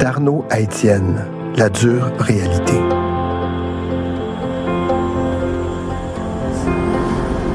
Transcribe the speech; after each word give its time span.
D'Arnaud 0.00 0.46
à 0.48 0.60
Étienne, 0.60 1.26
la 1.56 1.68
dure 1.68 2.10
réalité. 2.20 2.72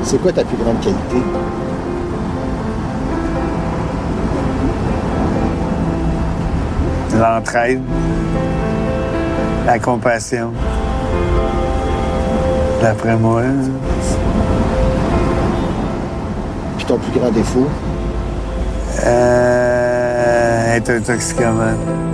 C'est 0.04 0.22
quoi 0.22 0.32
ta 0.32 0.44
plus 0.44 0.56
grande 0.56 0.80
qualité? 0.80 1.24
L'entraide, 7.20 7.82
la 9.66 9.80
compassion. 9.80 10.52
D'après 12.80 13.18
moi. 13.18 13.42
Puis 16.78 16.86
ton 16.86 17.00
plus 17.00 17.20
grand 17.20 17.32
défaut? 17.32 17.68
Euh, 19.04 20.76
être 20.76 20.92
un 20.92 21.00
toxicomane. 21.00 22.05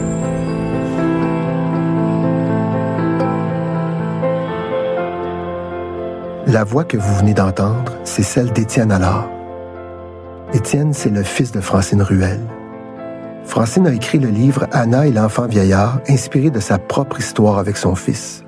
La 6.52 6.66
voix 6.66 6.84
que 6.84 6.98
vous 6.98 7.16
venez 7.16 7.34
d'entendre, 7.34 7.94
c'est 8.04 8.24
celle 8.24 8.52
d'Étienne 8.52 8.92
Allard. 8.92 9.30
Étienne, 10.54 10.92
c'est 10.92 11.10
le 11.10 11.24
fils 11.24 11.54
de 11.54 11.62
Francine 11.62 12.02
Ruel. 12.02 12.42
Francine 13.46 13.88
a 13.88 13.94
écrit 13.94 14.20
le 14.20 14.28
livre 14.28 14.68
Anna 14.74 15.08
et 15.08 15.14
l'enfant 15.14 15.48
vieillard, 15.48 16.02
inspiré 16.10 16.50
de 16.50 16.60
sa 16.60 16.78
propre 16.78 17.20
histoire 17.20 17.58
avec 17.58 17.78
son 17.78 17.96
fils. 17.96 18.44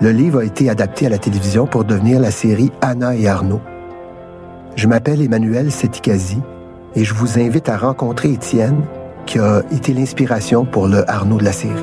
Le 0.00 0.12
livre 0.12 0.40
a 0.40 0.44
été 0.44 0.70
adapté 0.70 1.04
à 1.04 1.10
la 1.10 1.18
télévision 1.18 1.66
pour 1.66 1.84
devenir 1.84 2.20
la 2.20 2.30
série 2.30 2.72
Anna 2.80 3.14
et 3.14 3.28
Arnaud. 3.28 3.60
Je 4.76 4.88
m'appelle 4.88 5.20
Emmanuel 5.20 5.70
Setikazi 5.70 6.40
et 6.94 7.04
je 7.04 7.12
vous 7.12 7.38
invite 7.38 7.68
à 7.68 7.76
rencontrer 7.76 8.32
Étienne, 8.32 8.80
qui 9.26 9.38
a 9.38 9.60
été 9.70 9.92
l'inspiration 9.92 10.64
pour 10.64 10.88
le 10.88 11.04
Arnaud 11.10 11.36
de 11.36 11.44
la 11.44 11.52
série. 11.52 11.74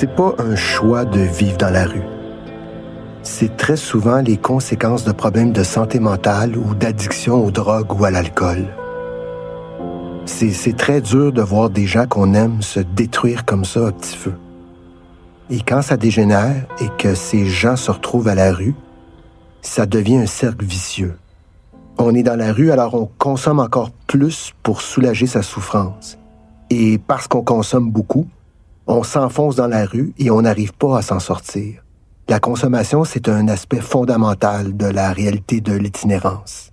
C'est 0.00 0.16
pas 0.16 0.34
un 0.38 0.56
choix 0.56 1.04
de 1.04 1.20
vivre 1.20 1.58
dans 1.58 1.68
la 1.68 1.84
rue. 1.84 2.06
C'est 3.22 3.58
très 3.58 3.76
souvent 3.76 4.22
les 4.22 4.38
conséquences 4.38 5.04
de 5.04 5.12
problèmes 5.12 5.52
de 5.52 5.62
santé 5.62 6.00
mentale 6.00 6.56
ou 6.56 6.74
d'addiction 6.74 7.44
aux 7.44 7.50
drogues 7.50 7.92
ou 8.00 8.06
à 8.06 8.10
l'alcool. 8.10 8.64
C'est 10.24 10.74
très 10.74 11.02
dur 11.02 11.34
de 11.34 11.42
voir 11.42 11.68
des 11.68 11.84
gens 11.84 12.06
qu'on 12.06 12.32
aime 12.32 12.62
se 12.62 12.80
détruire 12.80 13.44
comme 13.44 13.66
ça 13.66 13.88
à 13.88 13.92
petit 13.92 14.16
feu. 14.16 14.32
Et 15.50 15.60
quand 15.60 15.82
ça 15.82 15.98
dégénère 15.98 16.64
et 16.80 16.88
que 16.96 17.14
ces 17.14 17.44
gens 17.44 17.76
se 17.76 17.90
retrouvent 17.90 18.28
à 18.28 18.34
la 18.34 18.54
rue, 18.54 18.74
ça 19.60 19.84
devient 19.84 20.16
un 20.16 20.26
cercle 20.26 20.64
vicieux. 20.64 21.18
On 21.98 22.14
est 22.14 22.22
dans 22.22 22.36
la 22.36 22.54
rue, 22.54 22.72
alors 22.72 22.94
on 22.94 23.10
consomme 23.18 23.60
encore 23.60 23.90
plus 24.06 24.54
pour 24.62 24.80
soulager 24.80 25.26
sa 25.26 25.42
souffrance. 25.42 26.16
Et 26.70 26.96
parce 26.96 27.28
qu'on 27.28 27.42
consomme 27.42 27.90
beaucoup, 27.90 28.26
on 28.90 29.04
s'enfonce 29.04 29.56
dans 29.56 29.68
la 29.68 29.86
rue 29.86 30.12
et 30.18 30.30
on 30.30 30.42
n'arrive 30.42 30.72
pas 30.72 30.98
à 30.98 31.02
s'en 31.02 31.20
sortir. 31.20 31.84
La 32.28 32.40
consommation, 32.40 33.04
c'est 33.04 33.28
un 33.28 33.48
aspect 33.48 33.80
fondamental 33.80 34.76
de 34.76 34.86
la 34.86 35.12
réalité 35.12 35.60
de 35.60 35.72
l'itinérance. 35.72 36.70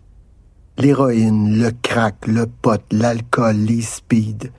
L'héroïne, 0.78 1.60
le 1.60 1.72
crack, 1.82 2.28
le 2.28 2.46
pot, 2.48 2.82
l'alcool, 2.92 3.56
les 3.56 3.82
speeds. 3.82 4.52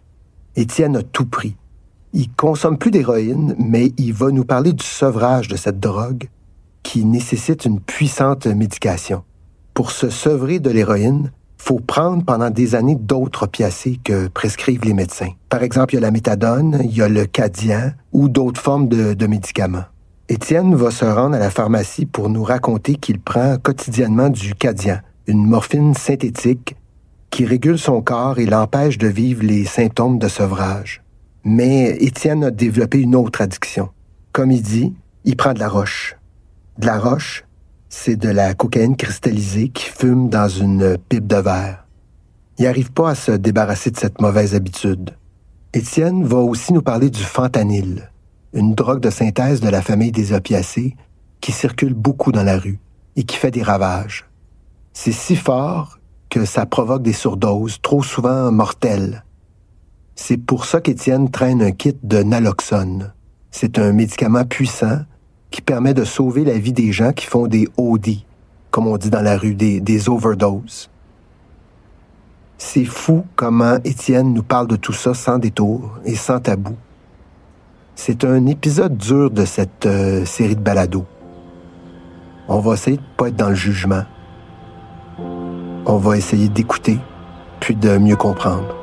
Étienne 0.57 0.97
a 0.97 1.03
tout 1.03 1.27
pris. 1.27 1.57
Il 2.13 2.31
consomme 2.33 2.79
plus 2.79 2.91
d'héroïne, 2.91 3.55
mais 3.59 3.93
il 3.99 4.13
va 4.13 4.31
nous 4.31 4.45
parler 4.45 4.73
du 4.73 4.85
sevrage 4.85 5.49
de 5.49 5.57
cette 5.57 5.81
drogue 5.81 6.29
qui 6.83 7.05
nécessite 7.05 7.65
une 7.65 7.81
puissante 7.81 8.47
médication. 8.47 9.25
Pour 9.75 9.91
se 9.91 10.11
sevrer 10.11 10.59
de 10.59 10.71
l'héroïne, 10.71 11.33
faut 11.59 11.81
prendre 11.81 12.25
pendant 12.25 12.51
des 12.51 12.75
années 12.75 12.95
d'autres 12.95 13.45
opiacés 13.45 14.01
que 14.03 14.29
prescrivent 14.29 14.85
les 14.85 14.95
médecins. 14.95 15.31
Par 15.49 15.63
exemple, 15.63 15.95
il 15.95 15.97
y 15.97 15.99
a 15.99 16.03
la 16.03 16.11
méthadone, 16.11 16.81
il 16.85 16.97
y 16.97 17.03
a 17.03 17.09
le 17.09 17.27
Cadian 17.27 17.93
ou 18.13 18.29
d'autres 18.29 18.61
formes 18.61 18.89
de, 18.89 19.27
médicaments. 19.27 19.85
Étienne 20.29 20.75
va 20.75 20.91
se 20.91 21.05
rendre 21.05 21.37
à 21.37 21.39
la 21.39 21.51
pharmacie 21.51 22.07
pour 22.07 22.29
nous 22.31 22.45
raconter 22.45 22.95
qu'il 22.95 23.21
prend 23.21 23.57
quotidiennement 23.59 24.31
du 24.31 24.55
Cadian, 24.55 24.99
une 25.27 25.45
morphine 25.45 25.95
synthétique 25.95 26.77
qui 27.31 27.45
régule 27.45 27.79
son 27.79 28.01
corps 28.01 28.39
et 28.39 28.47
l'empêche 28.47 28.97
de 28.97 29.09
vivre 29.09 29.43
les 29.43 29.65
symptômes 29.65 30.19
de 30.19 30.29
sevrage. 30.29 31.03
Mais 31.45 31.97
Étienne 32.01 32.45
a 32.45 32.51
développé 32.51 33.01
une 33.01 33.15
autre 33.15 33.41
addiction. 33.41 33.91
Comme 34.33 34.51
il 34.51 34.63
dit, 34.63 34.95
il 35.25 35.37
prend 35.37 35.53
de 35.53 35.59
la 35.59 35.69
roche. 35.69 36.17
De 36.79 36.87
la 36.87 36.99
roche, 36.99 37.45
c'est 37.89 38.17
de 38.17 38.29
la 38.29 38.55
cocaïne 38.55 38.97
cristallisée 38.97 39.71
qui 39.71 39.85
fume 39.85 40.29
dans 40.29 40.49
une 40.49 40.99
pipe 41.09 41.27
de 41.27 41.37
verre. 41.37 41.87
Il 42.59 42.65
n'arrive 42.65 42.93
pas 42.93 43.11
à 43.11 43.15
se 43.15 43.33
débarrasser 43.33 43.91
de 43.91 43.99
cette 43.99 44.21
mauvaise 44.21 44.55
habitude. 44.55 45.17
Étienne 45.73 46.25
va 46.25 46.39
aussi 46.39 46.73
nous 46.73 46.83
parler 46.83 47.09
du 47.11 47.23
fentanyl, 47.23 48.11
une 48.53 48.75
drogue 48.75 49.01
de 49.01 49.11
synthèse 49.11 49.61
de 49.61 49.69
la 49.69 49.83
famille 49.83 50.13
des 50.13 50.33
opiacés 50.33 50.97
qui 51.41 51.53
circule 51.53 51.95
beaucoup 51.95 52.33
dans 52.33 52.43
la 52.43 52.59
rue 52.59 52.81
et 53.17 53.25
qui 53.25 53.37
fait 53.37 53.51
des 53.51 53.63
ravages. 53.63 54.27
C'est 54.93 55.13
si 55.13 55.37
fort 55.37 55.99
que 56.31 56.45
ça 56.45 56.67
provoque 56.67 57.03
des 57.03 57.13
surdoses, 57.13 57.81
trop 57.81 58.03
souvent 58.03 58.51
mortelles. 58.51 59.25
C'est 60.15 60.37
pour 60.37 60.65
ça 60.65 60.81
qu'Étienne 60.81 61.31
traîne 61.31 61.63
un 61.63 61.71
kit 61.71 61.97
de 62.03 62.23
naloxone. 62.23 63.13
C'est 63.51 63.79
un 63.79 63.93
médicament 63.93 64.45
puissant 64.45 65.01
qui 65.51 65.61
permet 65.61 65.95
de 65.95 66.05
sauver 66.05 66.45
la 66.45 66.59
vie 66.59 66.73
des 66.73 66.93
gens 66.93 67.13
qui 67.13 67.27
font 67.27 67.47
des 67.47 67.69
OD, 67.77 68.09
comme 68.71 68.87
on 68.87 68.97
dit 68.97 69.11
dans 69.11 69.23
la 69.23 69.37
rue, 69.37 69.55
des, 69.55 70.09
overdoses. 70.09 70.91
C'est 72.59 72.85
fou 72.85 73.25
comment 73.37 73.77
Étienne 73.85 74.35
nous 74.35 74.43
parle 74.43 74.67
de 74.67 74.77
tout 74.77 74.93
ça 74.93 75.15
sans 75.15 75.39
détour 75.39 75.99
et 76.05 76.17
sans 76.17 76.41
tabou. 76.41 76.77
C'est 77.95 78.25
un 78.25 78.47
épisode 78.47 78.97
dur 78.97 79.31
de 79.31 79.45
cette 79.45 79.87
euh, 79.87 80.25
série 80.25 80.57
de 80.57 80.61
balados. 80.61 81.07
On 82.49 82.61
va 82.61 82.75
essayer 82.75 82.97
de 82.97 83.03
pas 83.17 83.29
être 83.29 83.37
dans 83.37 83.49
le 83.49 83.55
jugement. 83.55 84.05
On 85.87 85.97
va 85.97 86.17
essayer 86.17 86.49
d'écouter, 86.49 86.99
puis 87.61 87.75
de 87.75 87.99
mieux 87.99 88.17
comprendre. 88.17 88.78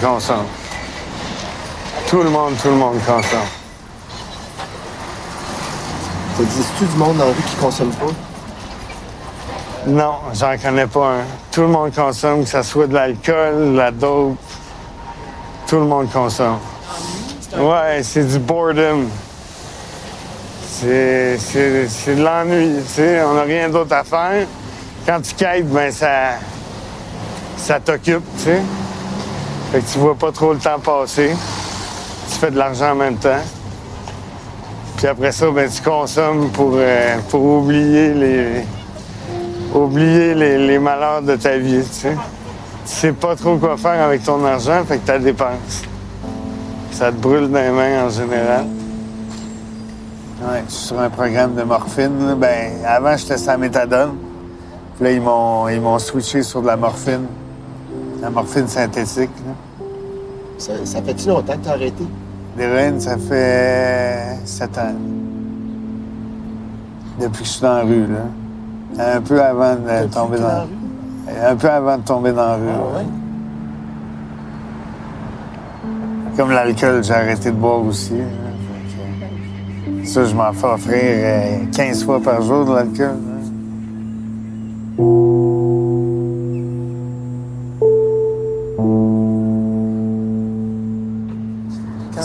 Consomme. 0.00 0.46
Tout 2.08 2.22
le 2.22 2.30
monde, 2.30 2.54
tout 2.60 2.68
le 2.68 2.74
monde 2.74 2.98
consomme. 3.06 3.48
Ça 6.36 6.42
existe-tu 6.42 6.84
du 6.86 6.96
monde 6.96 7.16
dans 7.18 7.26
la 7.26 7.30
rue 7.30 7.42
qui 7.42 7.56
consomme 7.56 7.90
pas? 7.92 8.06
Non, 9.86 10.14
j'en 10.34 10.56
connais 10.58 10.86
pas 10.86 11.06
un. 11.06 11.24
Tout 11.52 11.62
le 11.62 11.68
monde 11.68 11.94
consomme, 11.94 12.44
que 12.44 12.50
ce 12.50 12.62
soit 12.62 12.86
de 12.86 12.94
l'alcool, 12.94 13.72
de 13.72 13.76
la 13.76 13.90
dope. 13.90 14.36
Tout 15.66 15.76
le 15.76 15.86
monde 15.86 16.10
consomme. 16.10 16.58
Ouais, 17.56 18.02
c'est 18.02 18.24
du 18.24 18.38
boredom. 18.38 19.08
C'est 20.66 21.36
de 21.36 22.22
l'ennui, 22.22 22.82
tu 22.86 22.92
sais. 22.94 23.22
On 23.22 23.34
n'a 23.34 23.42
rien 23.42 23.68
d'autre 23.68 23.94
à 23.94 24.02
faire. 24.02 24.46
Quand 25.06 25.20
tu 25.20 25.34
quêtes, 25.34 25.68
ben 25.68 25.92
ça, 25.92 26.38
ça 27.56 27.80
t'occupe, 27.80 28.24
tu 28.38 28.44
sais. 28.44 28.62
Fait 29.72 29.80
que 29.80 29.92
tu 29.92 29.98
vois 29.98 30.14
pas 30.14 30.32
trop 30.32 30.52
le 30.52 30.58
temps 30.58 30.78
passer. 30.78 31.30
Tu 32.30 32.38
fais 32.38 32.50
de 32.50 32.58
l'argent 32.58 32.92
en 32.92 32.96
même 32.96 33.16
temps. 33.16 33.42
Puis 34.96 35.06
après 35.06 35.32
ça, 35.32 35.50
ben, 35.50 35.70
tu 35.70 35.80
consommes 35.82 36.50
pour, 36.50 36.72
euh, 36.74 37.16
pour 37.28 37.42
oublier 37.42 38.12
les 38.12 38.64
oublier 39.74 40.34
les, 40.34 40.58
les 40.58 40.78
malheurs 40.78 41.22
de 41.22 41.36
ta 41.36 41.56
vie, 41.56 41.82
tu 41.82 41.94
sais. 42.00 42.16
Tu 42.84 42.92
sais 42.92 43.12
pas 43.12 43.36
trop 43.36 43.56
quoi 43.56 43.76
faire 43.76 44.02
avec 44.02 44.24
ton 44.24 44.44
argent, 44.44 44.84
fait 44.84 44.98
que 44.98 45.12
tu 45.12 45.18
dépenses. 45.20 45.82
Ça 46.90 47.12
te 47.12 47.16
brûle 47.16 47.48
dans 47.48 47.60
les 47.60 47.70
mains 47.70 48.06
en 48.06 48.10
général. 48.10 48.66
Ouais, 50.42 50.64
je 50.66 50.74
suis 50.74 50.86
sur 50.86 50.98
un 50.98 51.10
programme 51.10 51.54
de 51.54 51.62
morphine. 51.62 52.34
Ben, 52.36 52.72
avant, 52.84 53.16
j'étais 53.16 53.38
sur 53.38 53.52
la 53.52 53.58
méthadone. 53.58 54.16
Puis 54.96 55.04
là, 55.04 55.12
ils 55.12 55.20
m'ont, 55.20 55.68
ils 55.68 55.80
m'ont 55.80 55.98
switché 55.98 56.42
sur 56.42 56.62
de 56.62 56.66
la 56.66 56.76
morphine. 56.76 57.26
La 58.20 58.30
morphine 58.30 58.68
synthétique. 58.68 59.30
là. 59.46 59.86
Ça, 60.58 60.72
ça 60.84 61.00
fait-tu 61.00 61.28
longtemps 61.28 61.54
que 61.54 61.64
t'as 61.64 61.72
arrêté? 61.72 62.04
L'héroïne, 62.58 63.00
ça 63.00 63.16
fait 63.16 64.38
sept 64.44 64.76
ans. 64.76 64.94
Depuis 67.18 67.38
que 67.40 67.44
je 67.44 67.50
suis 67.50 67.62
dans 67.62 67.76
la 67.76 67.82
rue, 67.82 68.06
là. 68.06 69.14
Un 69.16 69.20
peu 69.22 69.42
avant 69.42 69.74
de 69.74 70.12
tomber 70.12 70.38
dans, 70.38 70.48
la 70.48 70.62
rue? 70.62 70.68
Un 71.46 71.56
peu 71.56 71.70
avant 71.70 71.96
de 71.96 72.02
tomber 72.02 72.32
dans 72.32 72.46
la 72.46 72.56
rue. 72.56 72.62
Ah 72.74 72.98
ouais? 72.98 73.06
Comme 76.36 76.50
l'alcool, 76.50 77.02
j'ai 77.02 77.14
arrêté 77.14 77.50
de 77.50 77.56
boire 77.56 77.82
aussi. 77.82 78.14
Ça, 80.04 80.24
je 80.24 80.34
m'en 80.34 80.52
fais 80.52 80.66
offrir 80.66 81.00
euh, 81.02 81.58
15 81.74 82.04
fois 82.04 82.20
par 82.20 82.42
jour 82.42 82.64
de 82.66 82.74
l'alcool. 82.74 83.16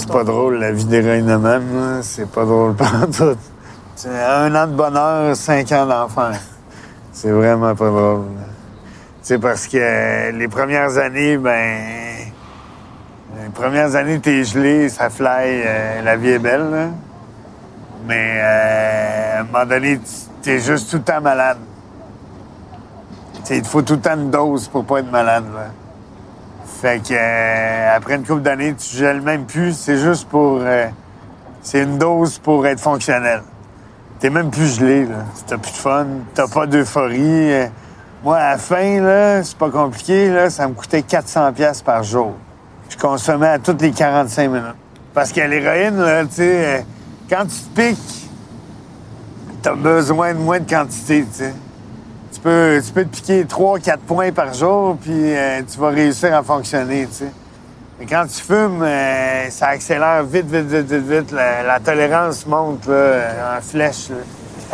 C'est 0.05 0.13
pas 0.13 0.23
drôle, 0.23 0.59
la 0.59 0.71
vie 0.71 0.85
d'héroïnomane, 0.85 1.63
là. 1.73 2.03
C'est 2.03 2.29
pas 2.29 2.45
drôle 2.45 2.75
tout. 3.17 3.35
C'est 3.95 4.09
un 4.09 4.53
an 4.53 4.67
de 4.67 4.73
bonheur, 4.73 5.35
cinq 5.35 5.71
ans 5.71 5.87
d'enfer. 5.87 6.39
C'est 7.11 7.31
vraiment 7.31 7.73
pas 7.73 7.89
drôle. 7.89 8.25
sais, 9.23 9.39
parce 9.39 9.65
que 9.65 10.31
les 10.31 10.47
premières 10.47 10.99
années, 10.99 11.37
ben... 11.37 11.79
Les 13.41 13.49
premières 13.49 13.95
années, 13.95 14.19
t'es 14.19 14.43
gelé, 14.43 14.89
ça 14.89 15.09
fly, 15.09 15.63
euh, 15.65 16.01
la 16.03 16.15
vie 16.17 16.29
est 16.29 16.39
belle, 16.39 16.69
là. 16.69 16.87
Mais 18.07 18.37
euh, 18.37 19.37
à 19.37 19.41
un 19.41 19.43
moment 19.45 19.65
donné, 19.65 19.99
t'es 20.43 20.59
juste 20.59 20.91
tout 20.91 20.97
le 20.97 21.03
temps 21.03 21.21
malade. 21.21 21.57
Il 23.49 23.61
te 23.63 23.67
faut 23.67 23.81
tout 23.81 23.95
le 23.95 24.01
temps 24.01 24.15
une 24.15 24.29
dose 24.29 24.67
pour 24.67 24.85
pas 24.85 24.99
être 24.99 25.11
malade, 25.11 25.45
là. 25.51 25.84
Fait 26.85 26.99
que 26.99 27.15
euh, 27.15 27.95
après 27.97 28.13
une 28.13 28.23
couple 28.23 28.43
d'années, 28.43 28.75
tu 28.75 28.95
gèles 28.95 29.21
même 29.21 29.45
plus. 29.45 29.73
C'est 29.73 29.97
juste 29.97 30.29
pour. 30.29 30.59
euh, 30.61 30.85
c'est 31.63 31.81
une 31.81 31.97
dose 31.97 32.37
pour 32.37 32.67
être 32.67 32.79
fonctionnel. 32.79 33.41
T'es 34.19 34.29
même 34.29 34.51
plus 34.51 34.77
gelé, 34.77 35.07
là. 35.07 35.25
T'as 35.47 35.57
plus 35.57 35.71
de 35.71 35.77
fun, 35.77 36.05
t'as 36.35 36.47
pas 36.47 36.67
d'euphorie. 36.67 37.49
Moi, 38.23 38.37
à 38.37 38.51
la 38.51 38.57
fin, 38.59 39.01
là, 39.01 39.41
c'est 39.43 39.57
pas 39.57 39.71
compliqué, 39.71 40.29
là, 40.29 40.51
ça 40.51 40.67
me 40.67 40.75
coûtait 40.75 41.01
400 41.01 41.53
pièces 41.53 41.81
par 41.81 42.03
jour. 42.03 42.35
Je 42.87 42.97
consommais 42.97 43.47
à 43.47 43.57
toutes 43.57 43.81
les 43.81 43.89
45 43.89 44.47
minutes. 44.47 44.75
Parce 45.11 45.31
que 45.31 45.41
l'héroïne, 45.41 45.97
là, 45.97 46.23
tu 46.25 46.33
sais, 46.33 46.65
euh, 46.65 46.81
quand 47.27 47.45
tu 47.47 47.61
te 47.61 47.81
piques, 47.81 48.29
t'as 49.63 49.73
besoin 49.73 50.35
de 50.35 50.39
moins 50.39 50.59
de 50.59 50.69
quantité, 50.69 51.25
tu 51.33 51.45
sais. 51.45 51.53
Tu 52.35 52.41
peux, 52.41 52.81
tu 52.85 52.91
peux 52.91 53.05
te 53.05 53.15
piquer 53.15 53.43
3-4 53.45 53.97
points 53.99 54.31
par 54.33 54.53
jour, 54.53 54.97
puis 55.01 55.13
euh, 55.13 55.61
tu 55.71 55.79
vas 55.79 55.87
réussir 55.87 56.35
à 56.35 56.43
fonctionner, 56.43 57.07
tu. 57.07 57.23
Mais 57.97 58.05
quand 58.05 58.25
tu 58.27 58.41
fumes, 58.41 58.83
euh, 58.83 59.49
ça 59.49 59.67
accélère 59.67 60.21
vite, 60.25 60.47
vite, 60.47 60.65
vite, 60.65 60.85
vite, 60.85 61.07
vite. 61.07 61.31
La, 61.31 61.79
tolérance 61.79 62.45
monte 62.45 62.89
en 62.89 63.61
flèche. 63.61 64.09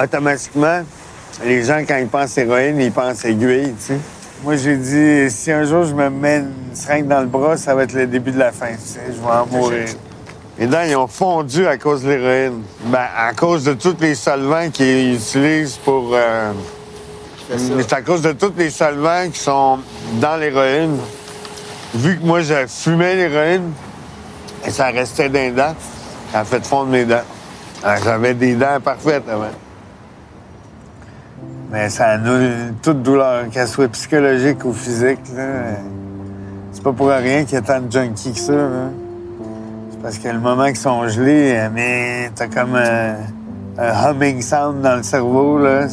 Automatiquement, 0.02 0.82
les 1.46 1.64
gens, 1.64 1.84
quand 1.88 1.98
ils 1.98 2.08
pensent 2.08 2.36
héroïne, 2.36 2.82
ils 2.82 2.92
pensent 2.92 3.24
aiguille, 3.26 3.76
tu. 3.86 3.94
Moi, 4.44 4.56
j'ai 4.56 4.78
dit, 4.78 5.30
si 5.30 5.52
un 5.52 5.64
jour 5.64 5.84
je 5.84 5.94
me 5.94 6.10
mets 6.10 6.40
une 6.40 6.76
seringue 6.76 7.08
dans 7.08 7.22
le 7.22 7.28
bras, 7.28 7.58
ça 7.58 7.76
va 7.76 7.84
être 7.84 7.94
le 7.94 8.08
début 8.08 8.32
de 8.32 8.40
la 8.40 8.52
fin, 8.52 8.72
tu 8.72 8.88
sais. 8.88 9.02
Je 9.08 9.22
vais 9.22 9.32
en 9.32 9.46
mourir. 9.46 9.86
Les 10.58 10.66
dents, 10.66 10.82
ils 10.84 10.96
ont 10.96 11.06
fondu 11.06 11.68
à 11.68 11.78
cause 11.78 12.02
de 12.02 12.10
l'héroïne. 12.10 12.64
Ben, 12.86 13.06
à 13.16 13.34
cause 13.34 13.66
de 13.66 13.74
tous 13.74 13.98
les 14.00 14.16
solvants 14.16 14.72
qu'ils 14.72 15.14
utilisent 15.14 15.78
pour... 15.78 16.10
euh, 16.16 16.54
Mais 17.52 17.84
c'est 17.84 17.94
à 17.94 18.02
cause 18.02 18.22
de 18.22 18.32
tous 18.32 18.54
les 18.58 18.70
solvants 18.70 19.30
qui 19.32 19.40
sont 19.40 19.80
dans 20.22 20.38
l'héroïne. 20.38 20.98
Vu 21.94 22.18
que 22.18 22.26
moi, 22.26 22.42
je 22.42 22.66
fumais 22.68 23.16
l'héroïne, 23.16 23.72
et 24.66 24.70
ça 24.70 24.88
restait 24.88 25.28
dans 25.28 25.40
les 25.40 25.52
dents, 25.52 25.76
ça 26.32 26.40
a 26.40 26.46
fait 26.46 26.66
fondre 26.66 26.90
mes 26.90 27.04
dents. 27.04 27.24
Alors, 27.84 28.04
J'avais 28.04 28.34
des 28.34 28.56
dents 28.56 28.80
parfaites. 28.82 29.24
Mais 31.72 31.90
ça 31.90 32.08
annule 32.08 32.74
toute 32.82 33.02
douleur, 33.02 33.50
qu'elle 33.50 33.68
soit 33.68 33.90
psychologique 33.90 34.64
ou 34.64 34.74
physique. 34.74 35.20
C'est 36.72 36.84
pas 36.84 36.94
pour 36.94 37.10
rien 37.10 37.44
qu'il 37.44 37.56
y 37.56 37.58
a 37.58 37.62
tant 37.62 37.82
de 37.82 37.92
junkies 37.92 38.34
que 38.34 38.40
ça. 38.40 38.54
C'est 39.92 40.02
parce 40.02 40.18
que 40.18 40.30
le 40.30 40.40
moment 40.40 40.68
qu'ils 40.68 40.78
sont 40.78 41.08
gelés, 41.08 41.54
euh, 41.56 41.70
mais 41.74 42.32
t'as 42.34 42.48
comme 42.48 42.76
un, 42.76 43.16
humming 43.78 44.42
sound 44.42 44.82
dans 44.82 44.96
le 44.96 45.04
cerveau, 45.04 45.60
là. 45.60 45.88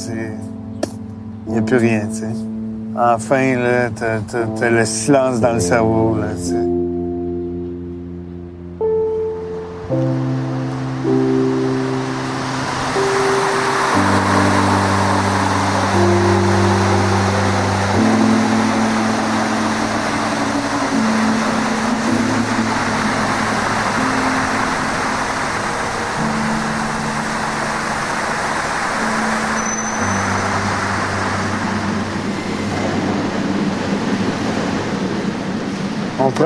Il 1.48 1.52
n'y 1.52 1.58
a 1.58 1.62
plus 1.62 1.76
rien, 1.76 2.06
tu 2.06 2.20
sais. 2.20 2.26
Enfin, 2.96 3.56
là, 3.56 3.90
t'as, 3.90 4.70
le 4.70 4.84
silence 4.84 5.40
dans 5.40 5.54
le 5.54 5.60
cerveau, 5.60 6.16
là, 6.16 6.28
tu 6.36 6.50
sais. 6.50 6.77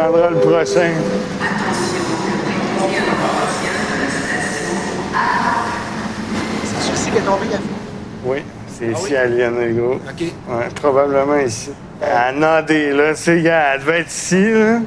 On 0.04 0.10
prendra 0.10 0.30
le 0.30 0.38
prochain. 0.40 0.90
C'est 6.64 6.92
ici 6.94 7.10
qu'est 7.10 7.20
tombé 7.20 7.46
la 7.50 7.58
fille. 7.58 7.66
Oui, 8.24 8.38
c'est 8.66 8.86
ici 8.86 9.04
oui? 9.10 9.16
à 9.16 9.26
Lionel-Gros. 9.26 9.94
OK. 9.94 10.20
Ouais, 10.20 10.68
probablement 10.74 11.38
ici. 11.38 11.70
À 12.02 12.32
Nandé, 12.32 12.92
là, 12.92 13.14
c'est 13.14 13.42
gars, 13.42 13.74
elle 13.74 13.80
devait 13.80 14.00
être 14.00 14.10
ici, 14.10 14.52
là. 14.52 14.78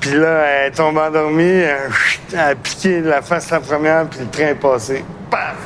Puis 0.00 0.12
là, 0.12 0.44
elle 0.44 0.68
est 0.68 0.76
tombée 0.76 1.00
endormie, 1.00 1.42
elle, 1.42 2.38
a 2.38 2.54
piqué 2.54 3.00
la 3.00 3.22
face 3.22 3.50
la 3.50 3.58
première, 3.58 4.06
puis 4.06 4.20
le 4.20 4.26
train 4.26 4.48
est 4.50 4.54
passé. 4.54 5.04
Paf! 5.28 5.56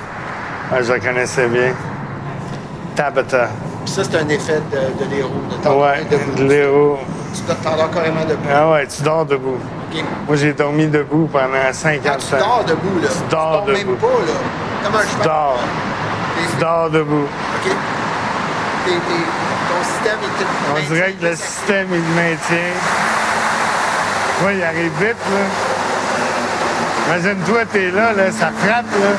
Ah, 0.72 0.82
je 0.82 0.92
la 0.92 0.98
connaissais 0.98 1.46
bien. 1.46 1.74
Tabata. 2.94 3.50
Puis 3.84 3.92
ça, 3.92 4.02
c'est 4.04 4.16
un 4.16 4.28
effet 4.30 4.60
de, 4.72 5.04
de 5.04 5.10
l'héros. 5.10 5.30
De 5.62 5.68
Ouais, 5.68 6.38
de 6.38 6.44
l'héros. 6.44 6.98
Tu 7.34 7.42
dois 7.42 7.54
t'endors 7.62 7.90
carrément 7.90 8.24
debout. 8.24 8.48
Ah 8.52 8.70
ouais, 8.70 8.86
tu 8.86 9.02
dors 9.02 9.24
debout. 9.24 9.58
Moi, 10.26 10.36
j'ai 10.36 10.52
dormi 10.52 10.86
debout 10.86 11.28
pendant 11.32 11.72
50 11.72 12.02
Quand 12.04 12.10
ans. 12.12 12.16
tu 12.18 12.36
dors 12.38 12.64
debout, 12.66 13.00
là. 13.02 13.08
Tu 13.08 13.30
dors 13.30 13.66
même 13.66 13.76
debout. 13.76 13.94
pas, 13.96 14.06
là. 14.06 14.32
Comme 14.84 14.94
un 14.94 14.98
Tu 15.02 15.08
cheval. 15.08 15.24
dors. 15.24 15.58
T'es- 16.36 16.50
Tu 16.50 16.56
dors 16.60 16.90
debout. 16.90 17.24
OK. 17.24 17.72
Ton 18.86 19.84
système 19.84 20.18
est 20.22 20.42
tout 20.42 20.48
On 20.76 20.94
dirait 20.94 21.12
que 21.12 21.24
le 21.26 21.36
système, 21.36 21.86
il 21.92 21.96
le 21.98 22.14
maintient. 22.14 22.74
Oui, 24.44 24.52
il 24.56 24.62
arrive 24.62 24.92
vite, 25.00 25.16
là. 25.30 25.44
Imagine-toi, 27.18 27.64
t'es 27.72 27.90
là, 27.90 28.12
là, 28.12 28.30
ça 28.30 28.50
frappe, 28.58 28.86
là. 29.00 29.10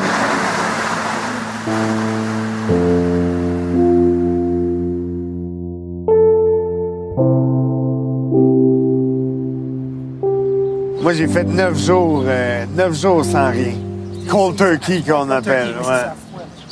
Moi, 11.01 11.13
j'ai 11.13 11.27
fait 11.27 11.43
neuf 11.43 11.77
jours, 11.79 12.23
euh, 12.27 12.65
neuf 12.75 12.93
jours 12.93 13.25
sans 13.25 13.49
rien. 13.49 13.73
Cold 14.29 14.55
turkey, 14.55 15.01
qu'on 15.01 15.29
appelle. 15.31 15.75
ouais. 15.79 16.03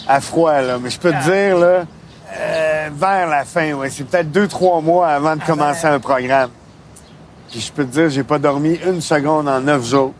À 0.07 0.21
froid, 0.21 0.61
là. 0.61 0.77
Mais 0.81 0.89
je 0.89 0.99
peux 0.99 1.11
te 1.11 1.23
dire, 1.23 1.57
là, 1.57 1.83
euh, 2.37 2.89
vers 2.93 3.27
la 3.27 3.43
fin, 3.43 3.73
ouais, 3.73 3.89
c'est 3.89 4.03
peut-être 4.03 4.31
deux, 4.31 4.47
trois 4.47 4.81
mois 4.81 5.07
avant 5.07 5.35
de 5.35 5.41
commencer 5.43 5.87
un 5.87 5.99
programme. 5.99 6.51
Puis 7.49 7.59
je 7.59 7.71
peux 7.71 7.83
te 7.85 7.91
dire, 7.91 8.09
j'ai 8.09 8.23
pas 8.23 8.37
dormi 8.37 8.79
une 8.85 9.01
seconde 9.01 9.47
en 9.49 9.59
neuf 9.59 9.85
jours. 9.87 10.13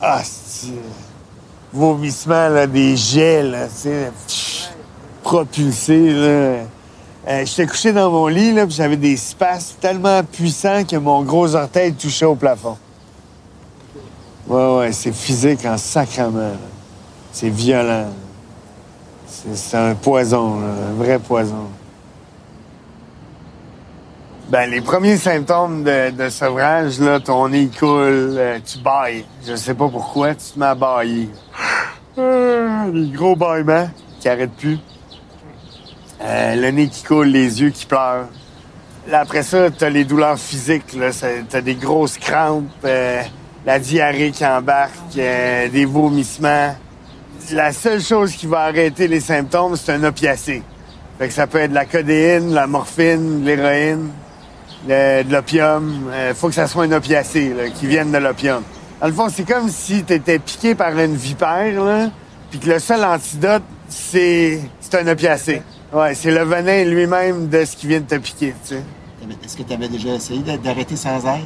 Ah, 0.00 0.20
c'est... 0.24 0.68
Vomissement, 1.72 2.48
là, 2.48 2.66
des 2.66 2.96
jets, 2.96 3.42
là, 3.42 3.66
tu 3.66 3.72
sais, 3.88 4.10
pff, 4.28 4.68
propulsés, 5.22 6.10
là. 6.10 6.28
Euh, 7.28 7.44
J'étais 7.44 7.66
couché 7.66 7.92
dans 7.92 8.10
mon 8.10 8.26
lit, 8.28 8.52
là, 8.52 8.64
puis 8.66 8.74
j'avais 8.74 8.96
des 8.96 9.16
spasmes 9.16 9.76
tellement 9.80 10.22
puissants 10.24 10.84
que 10.84 10.96
mon 10.96 11.22
gros 11.22 11.54
orteil 11.54 11.92
touchait 11.94 12.24
au 12.24 12.34
plafond. 12.34 12.76
Ouais, 14.50 14.78
ouais, 14.78 14.90
c'est 14.90 15.12
physique 15.12 15.64
en 15.64 15.78
sacrement. 15.78 16.56
C'est 17.30 17.50
violent. 17.50 18.08
C'est 19.24 19.76
un 19.76 19.94
poison, 19.94 20.58
un 20.58 20.92
vrai 20.94 21.20
poison. 21.20 21.68
Ben, 24.48 24.68
les 24.68 24.80
premiers 24.80 25.16
symptômes 25.16 25.84
de, 25.84 26.10
de 26.10 26.28
sevrage, 26.28 26.98
là, 26.98 27.20
ton 27.20 27.48
nez 27.48 27.68
coule, 27.68 28.34
euh, 28.36 28.58
tu 28.66 28.78
bailles. 28.80 29.24
Je 29.46 29.54
sais 29.54 29.74
pas 29.74 29.88
pourquoi, 29.88 30.34
tu 30.34 30.54
te 30.54 30.58
mets 30.58 30.66
à. 30.66 30.76
Ah, 32.18 32.86
des 32.92 33.08
gros 33.10 33.36
bâillements 33.36 33.88
qui 34.18 34.28
arrêtent 34.28 34.56
plus. 34.56 34.78
Euh, 36.22 36.56
le 36.56 36.70
nez 36.72 36.88
qui 36.88 37.04
coule, 37.04 37.28
les 37.28 37.62
yeux 37.62 37.70
qui 37.70 37.86
pleurent. 37.86 38.26
Là, 39.06 39.20
après 39.20 39.44
ça, 39.44 39.70
t'as 39.70 39.90
les 39.90 40.04
douleurs 40.04 40.40
physiques, 40.40 40.92
là. 40.94 41.10
T'as 41.48 41.60
des 41.60 41.76
grosses 41.76 42.18
crampes, 42.18 42.64
euh, 42.84 43.22
la 43.66 43.78
diarrhée 43.78 44.30
qui 44.30 44.44
embarque, 44.44 44.92
euh, 45.18 45.68
des 45.68 45.84
vomissements. 45.84 46.74
La 47.52 47.72
seule 47.72 48.00
chose 48.02 48.32
qui 48.32 48.46
va 48.46 48.60
arrêter 48.60 49.08
les 49.08 49.20
symptômes, 49.20 49.76
c'est 49.76 49.92
un 49.92 50.04
opiacé. 50.04 50.62
Fait 51.18 51.28
que 51.28 51.34
ça 51.34 51.46
peut 51.46 51.58
être 51.58 51.70
de 51.70 51.74
la 51.74 51.84
codéine, 51.84 52.52
la 52.54 52.66
morphine, 52.66 53.44
l'héroïne. 53.44 54.08
le- 54.88 55.22
de 55.24 55.30
l'opium. 55.32 56.10
Il 56.30 56.34
faut 56.34 56.48
que 56.48 56.54
ça 56.54 56.66
soit 56.66 56.84
un 56.84 56.92
opiacé, 56.92 57.52
qui 57.78 57.86
vienne 57.86 58.10
de 58.12 58.16
l'opium. 58.16 58.62
Dans 58.98 59.06
le 59.08 59.12
fond, 59.12 59.28
c'est 59.28 59.44
comme 59.46 59.68
si 59.68 60.02
tu 60.04 60.18
piqué 60.40 60.74
par 60.74 60.98
une 60.98 61.16
vipère, 61.16 61.84
là, 61.84 62.08
puis 62.50 62.58
que 62.58 62.70
le 62.70 62.78
seul 62.78 63.04
antidote, 63.04 63.62
c'est 63.88 64.60
un 64.94 65.06
opiacé. 65.08 65.60
Ouais, 65.92 66.14
c'est 66.14 66.30
le 66.30 66.44
venin 66.44 66.84
lui-même 66.84 67.48
de 67.48 67.64
ce 67.66 67.76
qui 67.76 67.88
vient 67.88 68.00
de 68.00 68.06
te 68.06 68.14
piquer, 68.14 68.54
tu 68.66 68.76
sais. 68.76 68.82
Est-ce 69.44 69.56
que 69.56 69.62
tu 69.64 69.72
avais 69.74 69.88
déjà 69.88 70.14
essayé 70.14 70.40
d'a- 70.40 70.56
d'arrêter 70.56 70.96
sans 70.96 71.18
aide? 71.26 71.40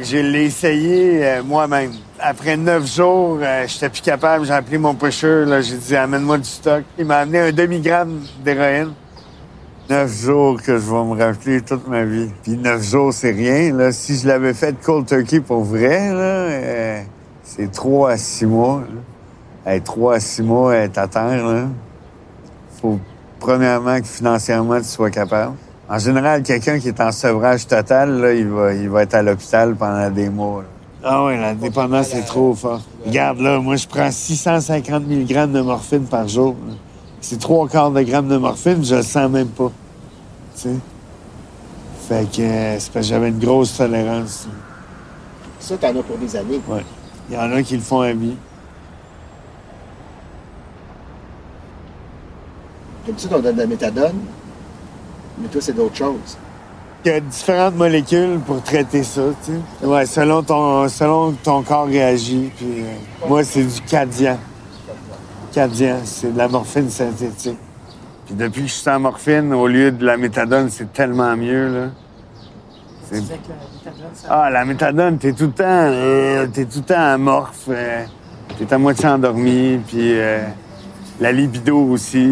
Je 0.00 0.16
l'ai 0.16 0.44
essayé 0.44 1.22
euh, 1.22 1.42
moi-même. 1.42 1.92
Après 2.18 2.56
neuf 2.56 2.86
jours, 2.96 3.38
euh, 3.42 3.66
j'étais 3.66 3.90
plus 3.90 4.00
capable. 4.00 4.46
J'ai 4.46 4.52
appelé 4.54 4.78
mon 4.78 4.94
pusher. 4.94 5.44
là, 5.44 5.60
J'ai 5.60 5.76
dit, 5.76 5.94
amène-moi 5.94 6.38
du 6.38 6.48
stock. 6.48 6.82
Il 6.98 7.04
m'a 7.04 7.18
amené 7.18 7.40
un 7.40 7.52
demi-gramme 7.52 8.20
d'héroïne. 8.42 8.92
Neuf 9.90 10.22
jours 10.22 10.62
que 10.62 10.78
je 10.78 10.90
vais 10.90 11.04
me 11.04 11.22
rappeler 11.22 11.60
toute 11.60 11.86
ma 11.86 12.04
vie. 12.04 12.30
Puis 12.42 12.52
neuf 12.52 12.82
jours, 12.82 13.12
c'est 13.12 13.32
rien. 13.32 13.76
Là. 13.76 13.92
Si 13.92 14.16
je 14.16 14.26
l'avais 14.26 14.54
fait 14.54 14.74
cold 14.82 15.06
turkey 15.06 15.40
pour 15.40 15.62
vrai, 15.62 16.08
là, 16.08 16.14
euh, 16.14 17.02
c'est 17.42 17.70
trois 17.70 18.12
à 18.12 18.16
six 18.16 18.46
mois. 18.46 18.82
Là. 19.66 19.80
Trois 19.80 20.14
à 20.14 20.20
six 20.20 20.42
mois, 20.42 20.88
terre, 20.88 21.46
là. 21.46 21.66
Faut 22.80 22.98
premièrement 23.38 24.00
que 24.00 24.06
financièrement 24.06 24.78
tu 24.78 24.86
sois 24.86 25.10
capable. 25.10 25.54
En 25.92 25.98
général, 25.98 26.42
quelqu'un 26.42 26.78
qui 26.78 26.88
est 26.88 27.00
en 27.02 27.12
sevrage 27.12 27.66
total, 27.66 28.18
là, 28.18 28.32
il, 28.32 28.48
va, 28.48 28.72
il 28.72 28.88
va 28.88 29.02
être 29.02 29.12
à 29.12 29.22
l'hôpital 29.22 29.76
pendant 29.76 30.08
des 30.08 30.30
mois. 30.30 30.62
là. 30.62 30.68
Ah 31.04 31.26
oui, 31.26 31.36
la 31.38 31.52
dépendance 31.52 32.06
c'est 32.06 32.24
trop 32.24 32.54
fort. 32.54 32.80
Regarde 33.04 33.40
là, 33.40 33.58
moi 33.58 33.76
je 33.76 33.86
prends 33.86 34.10
650 34.10 35.06
mg 35.06 35.52
de 35.52 35.60
morphine 35.60 36.04
par 36.04 36.26
jour. 36.26 36.56
C'est 37.20 37.38
trois 37.38 37.68
quarts 37.68 37.90
de 37.90 38.00
gramme 38.00 38.28
de 38.28 38.38
morphine, 38.38 38.82
je 38.82 38.94
le 38.94 39.02
sens 39.02 39.30
même 39.30 39.48
pas. 39.48 39.70
Tu 40.54 40.62
sais? 40.62 40.76
Fait 42.08 42.26
que 42.30 42.40
euh, 42.40 42.78
c'est 42.78 42.90
parce 42.90 43.04
que 43.04 43.10
j'avais 43.12 43.28
une 43.28 43.38
grosse 43.38 43.76
tolérance. 43.76 44.48
Ça, 45.60 45.76
t'en 45.76 45.88
as 45.88 46.02
pour 46.02 46.16
des 46.16 46.34
années. 46.34 46.60
Ouais. 46.68 46.86
Il 47.28 47.34
y 47.34 47.38
en 47.38 47.52
a 47.52 47.62
qui 47.62 47.76
le 47.76 47.82
font 47.82 48.00
à 48.00 48.14
vie. 48.14 48.36
Comme 53.04 53.18
ça, 53.18 53.28
on 53.30 53.40
donne 53.40 53.56
de 53.56 53.60
la 53.60 53.66
méthadone, 53.66 54.16
mais 55.38 55.48
toi, 55.48 55.60
c'est 55.60 55.72
d'autres 55.74 55.96
choses. 55.96 56.36
Il 57.04 57.10
y 57.10 57.14
a 57.14 57.20
différentes 57.20 57.74
molécules 57.76 58.38
pour 58.46 58.62
traiter 58.62 59.02
ça, 59.02 59.22
tu 59.44 59.52
sais. 59.80 59.86
Ouais, 59.86 60.06
selon 60.06 60.42
ton, 60.44 60.88
selon 60.88 61.32
ton 61.32 61.62
corps 61.62 61.86
réagit. 61.86 62.52
Puis, 62.56 62.66
euh, 62.82 63.28
moi, 63.28 63.42
c'est 63.42 63.64
du 63.64 63.80
Cadian. 63.80 64.38
Cadian, 65.52 65.96
c'est 66.04 66.32
de 66.32 66.38
la 66.38 66.46
morphine 66.48 66.88
synthétique. 66.88 67.58
Puis 68.26 68.34
depuis 68.36 68.62
que 68.62 68.68
je 68.68 68.72
suis 68.74 68.88
en 68.88 69.00
morphine, 69.00 69.52
au 69.52 69.66
lieu 69.66 69.90
de 69.90 70.04
la 70.06 70.16
méthadone, 70.16 70.70
c'est 70.70 70.92
tellement 70.92 71.36
mieux, 71.36 71.68
là. 71.74 71.86
C'est- 73.10 73.22
Ah, 74.30 74.48
la 74.48 74.64
méthadone, 74.64 75.18
t'es 75.18 75.32
tout 75.32 75.46
le 75.46 75.52
temps, 75.52 75.64
euh, 75.66 76.46
t'es 76.46 76.64
tout 76.64 76.78
le 76.78 76.84
temps 76.84 77.00
amorphe. 77.14 77.64
euh, 77.68 78.04
t'es 78.58 78.72
à 78.72 78.78
moitié 78.78 79.08
endormi, 79.08 79.78
puis 79.88 80.18
euh, 80.20 80.40
la 81.20 81.32
libido 81.32 81.76
aussi. 81.78 82.24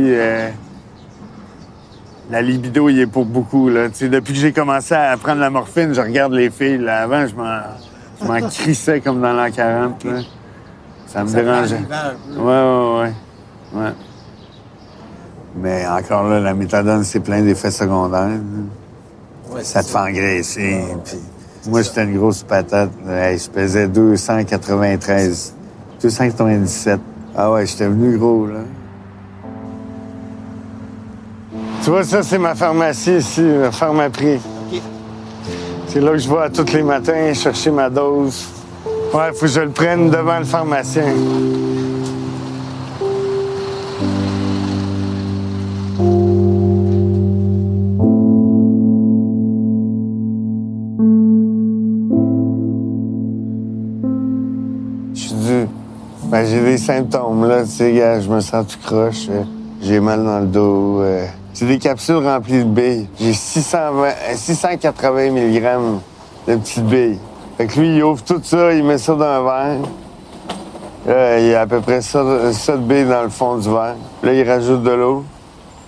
La 2.31 2.43
libido, 2.43 2.89
il 2.89 3.01
est 3.01 3.07
pour 3.07 3.25
beaucoup. 3.25 3.69
Là. 3.69 3.89
Depuis 3.89 4.33
que 4.33 4.39
j'ai 4.39 4.53
commencé 4.53 4.95
à 4.95 5.17
prendre 5.17 5.41
la 5.41 5.51
morphine, 5.51 5.93
je 5.93 6.01
regarde 6.01 6.33
les 6.33 6.51
filles. 6.51 6.79
Là. 6.79 7.03
Avant, 7.03 7.27
je 7.27 7.35
m'en, 7.35 7.61
je 8.21 8.27
m'en 8.27 8.49
crissais 8.49 9.01
comme 9.01 9.21
dans 9.21 9.33
l'an 9.33 9.51
40. 9.51 10.05
Là. 10.05 10.13
Ça 11.07 11.25
me 11.25 11.31
dérangeait. 11.33 11.81
Ouais, 12.37 12.43
ouais, 12.43 13.13
ouais, 13.75 13.81
ouais. 13.83 13.93
Mais 15.57 15.85
encore 15.89 16.29
là, 16.29 16.39
la 16.39 16.55
méthadone, 16.55 17.03
c'est 17.03 17.21
plein 17.21 17.43
d'effets 17.43 17.73
secondaires. 17.73 18.39
Ouais, 19.51 19.65
Ça 19.65 19.83
te 19.83 19.89
fait 19.89 19.99
engraisser. 19.99 20.85
puis 21.05 21.19
moi, 21.69 21.83
j'étais 21.83 22.05
une 22.05 22.17
grosse 22.17 22.45
patate. 22.45 22.91
Hey, 23.09 23.39
je 23.39 23.51
pesais 23.51 23.89
293, 23.89 25.55
297. 26.01 27.01
Ah 27.37 27.51
ouais, 27.51 27.67
j'étais 27.67 27.89
venu 27.89 28.17
gros, 28.17 28.47
là. 28.47 28.61
Tu 31.83 31.91
vois, 31.91 32.05
ça, 32.05 32.23
c'est 32.23 32.39
ma 32.39 32.55
pharmacie 32.55 33.17
ici, 33.17 33.43
la 33.43 33.71
pharmaprix. 33.73 34.39
C'est 35.87 36.01
là 36.01 36.13
que 36.13 36.19
je 36.19 36.29
vais 36.29 36.43
à 36.43 36.51
tous 36.51 36.73
les 36.73 36.83
matins 36.83 37.33
chercher 37.35 37.71
ma 37.71 37.89
dose. 37.91 38.45
Ouais, 39.13 39.33
faut 39.33 39.41
que 39.41 39.47
je 39.49 39.61
le 39.61 39.71
prenne 39.71 40.11
devant 40.11 40.39
le 40.39 40.45
pharmacien. 40.45 41.05
Je 55.15 55.21
suis 55.21 55.35
dû. 55.35 55.67
Ben, 56.25 56.45
j'ai 56.47 56.61
des 56.63 56.79
symptômes, 56.79 57.47
là. 57.49 57.63
Tu 57.65 57.71
sais, 57.71 58.21
je 58.21 58.29
me 58.31 58.41
sens 58.41 58.67
tout 58.67 58.79
croche. 58.85 59.27
euh, 59.31 59.43
J'ai 59.83 60.01
mal 60.01 60.25
dans 60.25 60.41
le 60.41 60.47
dos. 60.47 61.01
euh. 61.01 61.27
C'est 61.53 61.67
des 61.67 61.79
capsules 61.79 62.17
remplies 62.17 62.65
de 62.65 62.69
billes. 62.69 63.09
J'ai 63.19 63.33
620, 63.33 64.05
euh, 64.05 64.13
680 64.35 65.31
mg 65.33 66.01
de 66.47 66.57
petites 66.57 66.87
billes. 66.87 67.19
Fait 67.57 67.67
que 67.67 67.81
lui, 67.81 67.97
il 67.97 68.03
ouvre 68.03 68.23
tout 68.23 68.41
ça, 68.43 68.73
il 68.73 68.85
met 68.85 68.99
ça 68.99 69.15
dans 69.15 69.25
un 69.25 69.43
verre. 69.43 69.79
Là, 71.07 71.39
il 71.41 71.47
y 71.49 71.55
a 71.55 71.63
à 71.63 71.67
peu 71.67 71.81
près 71.81 72.01
ça, 72.03 72.53
ça 72.53 72.77
de 72.77 72.83
billes 72.83 73.07
dans 73.07 73.23
le 73.23 73.29
fond 73.29 73.57
du 73.57 73.69
verre. 73.69 73.97
Là, 74.23 74.33
il 74.33 74.49
rajoute 74.49 74.83
de 74.83 74.91
l'eau. 74.91 75.25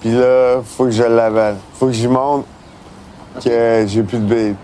Puis 0.01 0.11
là, 0.11 0.61
faut 0.65 0.85
que 0.85 0.91
je 0.91 1.05
l'avale. 1.05 1.57
Faut 1.75 1.87
que 1.87 1.93
j'y 1.93 2.09
montre 2.09 2.45
que 3.43 3.85
j'ai 3.87 4.03
plus 4.03 4.19
de 4.19 4.25
billes. 4.35 4.57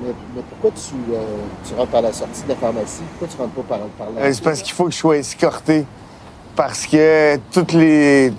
Mais, 0.00 0.08
mais 0.34 0.42
pourquoi 0.50 0.70
tu, 0.70 0.94
euh, 1.12 1.18
tu 1.66 1.74
rentres 1.74 1.90
par 1.90 2.02
la 2.02 2.12
sortie 2.12 2.42
de 2.42 2.48
la 2.48 2.56
pharmacie? 2.56 3.02
Pourquoi 3.18 3.28
tu 3.28 3.42
rentres 3.42 3.54
pas 3.54 3.76
par, 3.76 3.86
par 3.98 4.06
là? 4.14 4.22
Euh, 4.22 4.32
C'est 4.32 4.42
parce 4.42 4.62
qu'il 4.62 4.72
faut 4.72 4.84
que 4.86 4.90
je 4.90 4.96
sois 4.96 5.18
escorté. 5.18 5.84
Parce 6.54 6.86
que 6.86 7.36
toutes 7.52 7.72
les, 7.72 8.32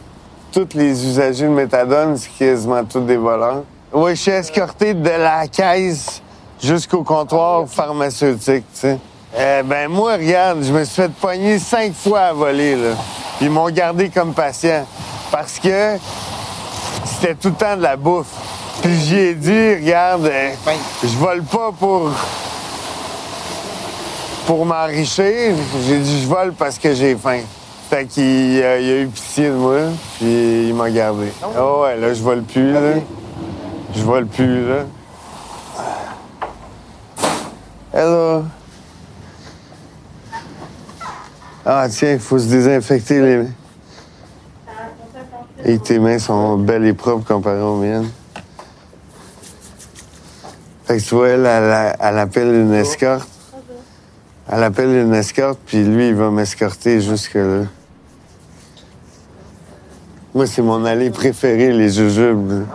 tous 0.66 0.76
les 0.76 1.06
usagers 1.06 1.46
de 1.46 1.52
méthadone, 1.52 2.18
c'est 2.18 2.32
quasiment 2.32 2.84
tous 2.84 3.02
des 3.02 3.18
voleurs. 3.18 3.64
Oui, 3.94 4.16
je 4.16 4.22
suis 4.22 4.32
escorté 4.32 4.96
de 4.96 5.10
la 5.10 5.48
caisse 5.48 6.20
jusqu'au 6.60 7.04
comptoir 7.04 7.68
pharmaceutique, 7.68 8.66
tu 8.74 8.80
sais. 8.80 8.98
Euh, 9.38 9.62
ben 9.62 9.88
moi, 9.88 10.14
regarde, 10.14 10.64
je 10.64 10.74
me 10.74 10.84
suis 10.84 10.96
fait 11.04 11.12
pogner 11.12 11.60
cinq 11.60 11.94
fois 11.94 12.22
à 12.22 12.34
voler, 12.34 12.76
là. 12.76 12.96
Ils 13.40 13.52
m'ont 13.52 13.70
gardé 13.70 14.10
comme 14.10 14.34
patient. 14.34 14.88
Parce 15.32 15.60
que 15.60 15.98
c'était 17.06 17.36
tout 17.36 17.50
le 17.50 17.56
temps 17.56 17.78
de 17.78 17.84
la 17.84 17.96
bouffe. 17.96 18.34
Puis 18.82 18.96
j'y 18.96 19.16
ai 19.16 19.36
dit, 19.36 19.76
regarde, 19.76 20.26
euh, 20.26 20.52
Faim. 20.66 20.72
je 21.04 21.18
vole 21.18 21.44
pas 21.44 21.72
pour 21.78 22.10
pour 24.48 24.66
m'enrichir, 24.66 25.54
j'ai 25.86 26.00
dit 26.00 26.22
je 26.22 26.28
vole 26.28 26.54
parce 26.54 26.80
que 26.80 26.94
j'ai 26.94 27.16
faim. 27.16 27.42
Fait 27.90 28.06
qu'il 28.06 28.62
euh, 28.62 28.76
a 28.76 29.02
eu 29.02 29.08
pitié 29.08 29.48
de 29.48 29.54
moi, 29.54 29.80
puis 30.18 30.68
il 30.68 30.76
m'a 30.76 30.92
gardé. 30.92 31.32
Ah 31.42 31.80
ouais, 31.80 31.98
là, 31.98 32.14
je 32.14 32.22
vole 32.22 32.44
plus, 32.44 32.74
là. 32.74 32.96
Je 33.96 34.02
vole 34.02 34.28
plus, 34.28 34.68
là. 34.68 34.86
Hello. 37.94 38.44
Ah, 41.66 41.88
tiens, 41.90 42.12
il 42.14 42.20
faut 42.20 42.38
se 42.38 42.48
désinfecter 42.48 43.22
les 43.22 43.38
mains. 43.38 43.52
Et 45.64 45.80
tes 45.80 45.98
mains 46.00 46.20
sont 46.20 46.58
belles 46.58 46.86
et 46.86 46.94
propres 46.94 47.26
comparées 47.26 47.62
aux 47.62 47.78
miennes. 47.78 48.10
Fait 50.84 50.98
que 50.98 51.04
tu 51.04 51.16
vois, 51.16 51.30
elle, 51.30 51.46
elle, 51.46 51.96
elle 51.98 52.18
appelle 52.18 52.54
une 52.54 52.74
escorte. 52.74 53.30
Elle 54.52 54.64
appelle 54.64 54.90
une 54.90 55.14
escorte, 55.14 55.60
puis 55.66 55.86
lui, 55.86 56.10
il 56.10 56.16
va 56.16 56.32
m'escorter 56.32 57.00
jusque-là. 57.00 57.64
Moi, 60.38 60.46
c'est 60.46 60.62
mon 60.62 60.86
allée 60.86 61.10
préférée, 61.10 61.74
les 61.74 61.90
jujubes. 61.90 62.52
là. 62.52 62.66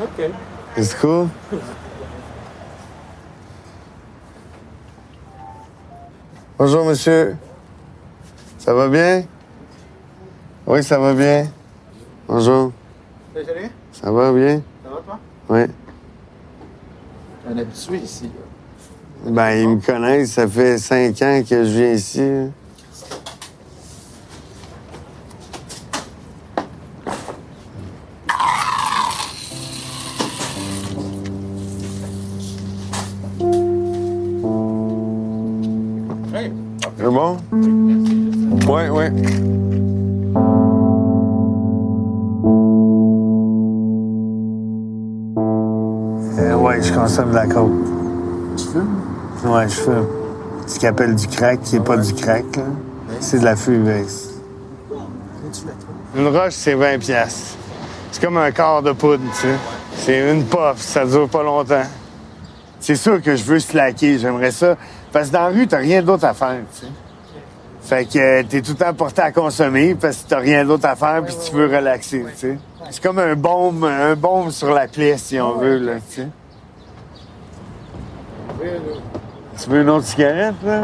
OK. 0.00 0.30
C'est 0.76 1.00
cool? 1.00 1.26
Bonjour, 6.56 6.84
monsieur. 6.84 7.36
Ça 8.58 8.72
va 8.74 8.86
bien? 8.86 9.24
Oui, 10.68 10.84
ça 10.84 11.00
va 11.00 11.12
bien. 11.12 11.48
Bonjour. 12.28 12.70
Ça 13.92 14.12
va 14.12 14.32
bien? 14.32 14.62
Ça 14.84 14.90
va, 14.90 14.96
toi? 15.04 15.18
Oui. 15.48 15.62
Un 17.50 17.58
habitué 17.58 17.96
ici. 17.96 18.30
Ben, 19.24 19.50
ils 19.50 19.68
me 19.68 19.80
connaissent. 19.84 20.30
Ça 20.30 20.46
fait 20.46 20.78
cinq 20.78 21.20
ans 21.22 21.42
que 21.42 21.64
je 21.64 21.70
viens 21.70 21.90
ici. 21.90 22.20
là. 22.20 22.44
Bon? 37.26 37.38
Oui, 38.68 38.82
oui. 38.88 39.06
consomme 46.94 47.30
de 47.30 47.34
la 47.34 47.46
coke. 47.46 47.72
Tu 48.56 48.64
fumes? 48.64 49.00
Ouais, 49.44 49.68
je 49.68 49.74
fume. 49.74 50.06
Ce 50.68 50.78
qu'ils 50.78 50.88
appellent 50.88 51.16
du 51.16 51.26
crack, 51.26 51.60
qui 51.62 51.74
n'est 51.74 51.84
pas 51.84 51.96
du 51.96 52.14
crack, 52.14 52.44
là. 52.56 52.62
C'est 53.20 53.40
de 53.40 53.44
la 53.44 53.56
freebase. 53.56 54.30
Une 56.16 56.28
roche, 56.28 56.52
c'est 56.52 56.74
20 56.74 56.98
pièces. 56.98 57.56
C'est 58.12 58.22
comme 58.22 58.36
un 58.36 58.52
quart 58.52 58.82
de 58.82 58.92
poudre, 58.92 59.22
tu 59.34 59.40
sais. 59.40 59.56
C'est 59.96 60.32
une 60.32 60.44
puff, 60.44 60.78
ça 60.78 61.04
dure 61.04 61.28
pas 61.28 61.42
longtemps. 61.42 61.86
C'est 62.78 62.96
sûr 62.96 63.20
que 63.20 63.34
je 63.34 63.42
veux 63.42 63.58
slacker, 63.58 64.18
j'aimerais 64.18 64.52
ça. 64.52 64.76
Parce 65.12 65.28
que 65.28 65.32
dans 65.32 65.40
la 65.40 65.48
rue, 65.48 65.66
t'as 65.66 65.78
rien 65.78 66.02
d'autre 66.02 66.24
à 66.24 66.34
faire, 66.34 66.60
tu 66.72 66.86
sais. 66.86 66.92
Fait 67.86 68.04
que 68.04 68.18
euh, 68.18 68.42
t'es 68.42 68.62
tout 68.62 68.72
le 68.72 68.78
temps 68.78 68.92
porté 68.94 69.22
à 69.22 69.30
consommer 69.30 69.94
parce 69.94 70.16
que 70.24 70.28
t'as 70.30 70.40
rien 70.40 70.64
d'autre 70.64 70.86
à 70.88 70.96
faire 70.96 71.22
puis 71.24 71.36
tu 71.44 71.54
veux 71.54 71.66
relaxer, 71.66 72.24
tu 72.32 72.36
sais. 72.36 72.58
C'est 72.90 73.00
comme 73.00 73.20
un 73.20 73.36
baume, 73.36 73.84
un 73.84 74.16
baume 74.16 74.50
sur 74.50 74.72
la 74.74 74.88
plaie, 74.88 75.16
si 75.16 75.38
on 75.40 75.56
veut, 75.56 75.78
là, 75.78 75.92
tu 76.10 76.22
sais. 76.22 76.28
Tu 79.62 79.70
veux 79.70 79.82
une 79.82 79.88
autre 79.90 80.06
cigarette, 80.06 80.56
là? 80.64 80.82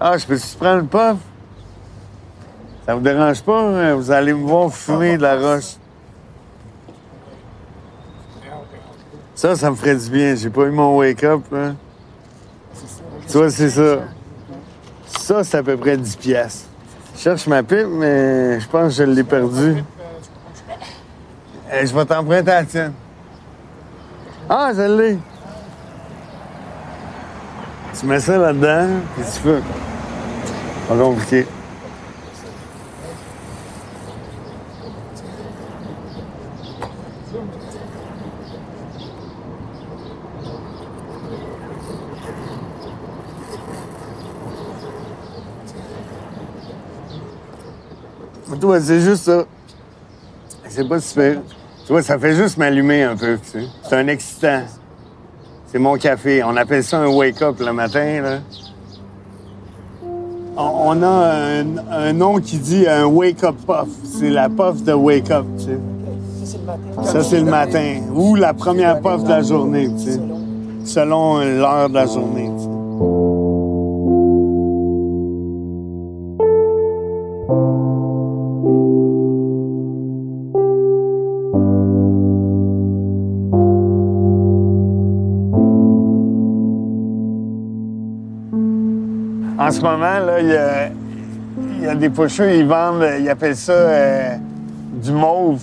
Ah, 0.00 0.16
je 0.16 0.24
peux-tu 0.26 0.56
prendre 0.56 0.80
une 0.80 0.88
puff? 0.88 1.16
Ça 2.86 2.94
vous 2.94 3.00
dérange 3.00 3.42
pas? 3.42 3.60
hein? 3.60 3.94
Vous 3.94 4.10
allez 4.10 4.32
me 4.32 4.46
voir 4.46 4.72
fumer 4.72 5.16
de 5.16 5.22
la 5.22 5.36
roche. 5.36 5.74
Ça, 9.38 9.54
ça 9.54 9.70
me 9.70 9.76
ferait 9.76 9.94
du 9.94 10.10
bien. 10.10 10.34
J'ai 10.34 10.50
pas 10.50 10.62
eu 10.62 10.72
mon 10.72 10.96
wake-up, 10.96 11.42
là. 11.52 11.72
Tu 13.28 13.38
vois, 13.38 13.48
c'est 13.50 13.70
ça. 13.70 13.98
Ça, 15.06 15.44
c'est 15.44 15.58
à 15.58 15.62
peu 15.62 15.76
près 15.76 15.96
10 15.96 16.16
piastres. 16.16 16.66
Je 17.14 17.20
cherche 17.20 17.46
ma 17.46 17.62
pipe, 17.62 17.86
mais 17.88 18.58
je 18.58 18.66
pense 18.66 18.96
que 18.96 19.04
je 19.04 19.08
l'ai 19.08 19.22
perdue. 19.22 19.84
Eh, 21.72 21.86
je 21.86 21.94
vais 21.94 22.04
t'emprunter 22.04 22.50
la 22.50 22.64
tienne. 22.64 22.92
Ah, 24.50 24.72
je 24.74 24.82
l'ai. 24.82 25.18
Tu 27.96 28.06
mets 28.06 28.18
ça 28.18 28.38
là-dedans, 28.38 28.88
puis 29.14 29.24
tu 29.24 29.38
fais. 29.38 29.62
Pas 30.88 30.96
compliqué. 30.96 31.46
C'est 48.80 49.00
juste 49.00 49.24
ça. 49.24 49.44
C'est 50.68 50.88
pas 50.88 51.00
super. 51.00 51.40
Tu 51.86 51.92
vois, 51.92 52.02
ça 52.02 52.18
fait 52.18 52.34
juste 52.34 52.58
m'allumer 52.58 53.02
un 53.02 53.16
peu, 53.16 53.38
tu 53.38 53.60
sais. 53.60 53.66
C'est 53.82 53.96
un 53.96 54.06
excitant. 54.08 54.60
C'est 55.66 55.78
mon 55.78 55.96
café. 55.96 56.42
On 56.44 56.56
appelle 56.56 56.84
ça 56.84 56.98
un 56.98 57.08
wake-up 57.08 57.56
le 57.60 57.72
matin, 57.72 58.20
là. 58.22 58.38
On 60.56 60.98
on 60.98 61.02
a 61.02 61.06
un, 61.06 61.66
un 61.90 62.12
nom 62.12 62.40
qui 62.40 62.58
dit 62.58 62.86
un 62.86 63.06
wake-up 63.06 63.56
puff. 63.66 63.88
C'est 64.04 64.30
la 64.30 64.48
puff 64.48 64.82
de 64.82 64.92
wake-up, 64.92 65.46
tu 65.58 65.64
sais. 65.64 65.78
Ça, 67.04 67.22
c'est 67.22 67.40
le 67.40 67.50
matin. 67.50 68.00
Ou 68.14 68.34
la 68.34 68.52
première 68.52 69.00
puff 69.00 69.24
de 69.24 69.28
la 69.28 69.42
journée, 69.42 69.88
tu 69.98 70.12
sais. 70.12 70.20
Selon 70.84 71.38
l'heure 71.38 71.88
de 71.88 71.94
la 71.94 72.06
journée, 72.06 72.50
tu 72.56 72.64
sais. 72.64 73.27
En 89.68 89.70
ce 89.70 89.82
moment, 89.82 90.18
là, 90.18 90.40
il 90.40 91.82
y 91.82 91.86
a, 91.86 91.94
des 91.94 92.08
pocheux, 92.08 92.54
ils 92.54 92.66
vendent, 92.66 93.06
ils 93.20 93.28
appellent 93.28 93.54
ça 93.54 93.72
euh, 93.72 94.36
du 94.94 95.12
mauve. 95.12 95.60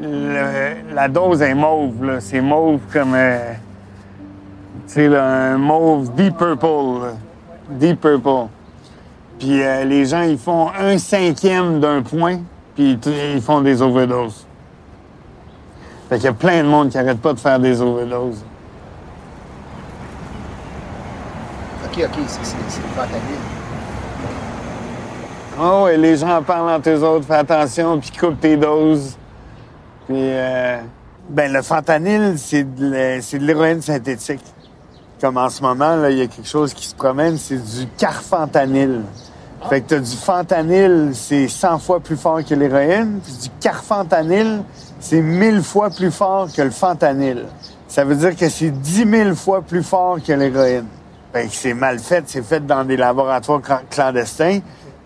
La 0.00 1.08
dose 1.08 1.42
est 1.42 1.56
mauve. 1.56 2.20
C'est 2.20 2.40
mauve 2.40 2.78
comme, 2.92 3.14
euh, 3.16 3.52
tu 4.86 4.94
sais, 4.94 5.16
un 5.16 5.58
mauve 5.58 6.14
deep 6.14 6.36
purple. 6.36 7.14
Deep 7.68 8.00
purple. 8.00 8.46
Puis 9.40 9.60
euh, 9.60 9.82
les 9.82 10.04
gens, 10.04 10.22
ils 10.22 10.38
font 10.38 10.68
un 10.78 10.96
cinquième 10.96 11.80
d'un 11.80 12.02
point, 12.02 12.38
puis 12.76 12.96
ils 13.34 13.42
font 13.42 13.60
des 13.60 13.82
overdoses. 13.82 14.46
Fait 16.08 16.14
qu'il 16.14 16.26
y 16.26 16.28
a 16.28 16.32
plein 16.32 16.62
de 16.62 16.68
monde 16.68 16.90
qui 16.90 16.98
arrête 16.98 17.20
pas 17.20 17.32
de 17.32 17.40
faire 17.40 17.58
des 17.58 17.82
overdoses. 17.82 18.44
OK, 21.96 22.04
OK, 22.04 22.18
c'est 22.42 22.56
le 22.82 22.88
fentanyl. 22.94 23.20
Ah 25.58 25.82
ouais, 25.84 25.96
les 25.96 26.16
gens 26.18 26.36
en 26.36 26.42
parlent 26.42 26.68
entre 26.70 26.90
eux 26.90 27.02
autres, 27.02 27.26
fais 27.26 27.36
attention, 27.36 27.98
puis 27.98 28.10
coupe 28.10 28.38
tes 28.40 28.56
doses. 28.56 29.16
Puis, 30.06 30.16
euh, 30.18 30.78
ben, 31.30 31.50
le 31.52 31.62
fentanyl, 31.62 32.34
c'est 32.38 32.64
de 32.64 32.90
l'hé- 32.90 33.20
c'est 33.22 33.38
de 33.38 33.44
l'héroïne 33.46 33.80
synthétique. 33.80 34.42
Comme 35.20 35.38
en 35.38 35.48
ce 35.48 35.62
moment, 35.62 35.96
là, 35.96 36.10
il 36.10 36.18
y 36.18 36.22
a 36.22 36.26
quelque 36.26 36.46
chose 36.48 36.74
qui 36.74 36.86
se 36.86 36.94
promène, 36.94 37.38
c'est 37.38 37.56
du 37.56 37.86
carfentanyl. 37.96 39.00
Fait 39.70 39.80
que 39.80 39.88
t'as 39.88 39.98
du 40.00 40.16
fentanyl, 40.16 41.12
c'est 41.14 41.48
100 41.48 41.78
fois 41.78 42.00
plus 42.00 42.18
fort 42.18 42.44
que 42.44 42.54
l'héroïne, 42.54 43.20
puis 43.24 43.32
du 43.32 43.48
carfentanyl, 43.58 44.62
c'est 45.00 45.22
1000 45.22 45.62
fois 45.62 45.88
plus 45.88 46.10
fort 46.10 46.48
que 46.54 46.60
le 46.60 46.70
fentanyl. 46.70 47.46
Ça 47.88 48.04
veut 48.04 48.14
dire 48.14 48.36
que 48.36 48.48
c'est 48.50 48.70
10 48.70 49.06
000 49.10 49.34
fois 49.34 49.62
plus 49.62 49.82
fort 49.82 50.18
que 50.24 50.32
l'héroïne. 50.34 50.84
Fait 51.36 51.48
que 51.48 51.52
c'est 51.52 51.74
mal 51.74 51.98
fait, 51.98 52.24
c'est 52.26 52.40
fait 52.42 52.64
dans 52.66 52.82
des 52.82 52.96
laboratoires 52.96 53.60
clan- 53.60 53.80
clandestins. 53.90 54.60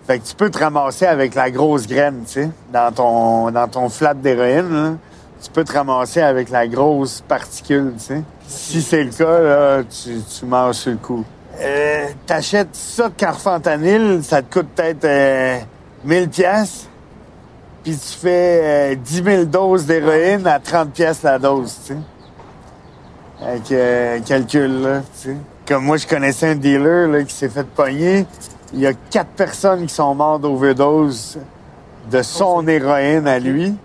Fait 0.06 0.20
que 0.20 0.24
tu 0.26 0.34
peux 0.36 0.48
te 0.48 0.58
ramasser 0.58 1.04
avec 1.06 1.34
la 1.34 1.50
grosse 1.50 1.88
graine, 1.88 2.22
tu 2.24 2.34
sais, 2.34 2.50
dans 2.72 2.92
ton, 2.92 3.50
dans 3.50 3.66
ton 3.66 3.88
flat 3.88 4.14
d'héroïne. 4.14 4.96
Tu 5.42 5.50
peux 5.50 5.64
te 5.64 5.72
ramasser 5.72 6.20
avec 6.20 6.50
la 6.50 6.68
grosse 6.68 7.20
particule, 7.26 7.94
tu 7.98 8.04
sais. 8.04 8.22
Si 8.46 8.80
c'est 8.80 9.02
le 9.02 9.10
cas, 9.10 9.40
là, 9.40 9.82
tu, 9.82 10.20
tu 10.22 10.44
manges 10.46 10.76
sur 10.76 10.92
le 10.92 10.98
coup. 10.98 11.24
Euh, 11.60 12.06
T'achètes 12.26 12.76
ça 12.76 13.08
de 13.08 13.14
carfentanyl, 13.14 14.20
ça 14.22 14.40
te 14.42 14.52
coûte 14.60 14.68
peut-être 14.76 15.04
euh, 15.04 15.58
1000 16.04 16.28
pièces 16.28 16.86
puis 17.82 17.92
tu 17.96 18.18
fais 18.20 18.92
euh, 18.92 18.94
10 18.94 19.22
000 19.24 19.44
doses 19.46 19.84
d'héroïne 19.86 20.46
à 20.46 20.60
30 20.60 20.90
pièces 20.92 21.22
la 21.24 21.40
dose, 21.40 21.74
tu 21.86 21.94
sais. 21.94 21.98
Avec 23.44 23.72
euh, 23.72 24.20
calcul, 24.20 24.82
là, 24.82 25.00
tu 25.20 25.30
sais. 25.30 25.36
Comme 25.70 25.85
moi, 25.85 25.98
je 25.98 26.06
connaissais 26.09 26.48
un 26.48 26.56
dealer 26.56 27.06
là, 27.06 27.22
qui 27.22 27.33
s'est 27.33 27.48
fait 27.48 27.62
pogner. 27.62 28.26
Il 28.74 28.80
y 28.80 28.88
a 28.88 28.92
quatre 28.92 29.28
personnes 29.28 29.87
qui 29.87 29.94
sont 29.94 30.12
mortes 30.16 30.42
d'overdose 30.42 31.38
de 32.11 32.22
son 32.22 32.66
héroïne 32.66 33.28
à 33.28 33.38
lui. 33.38 33.76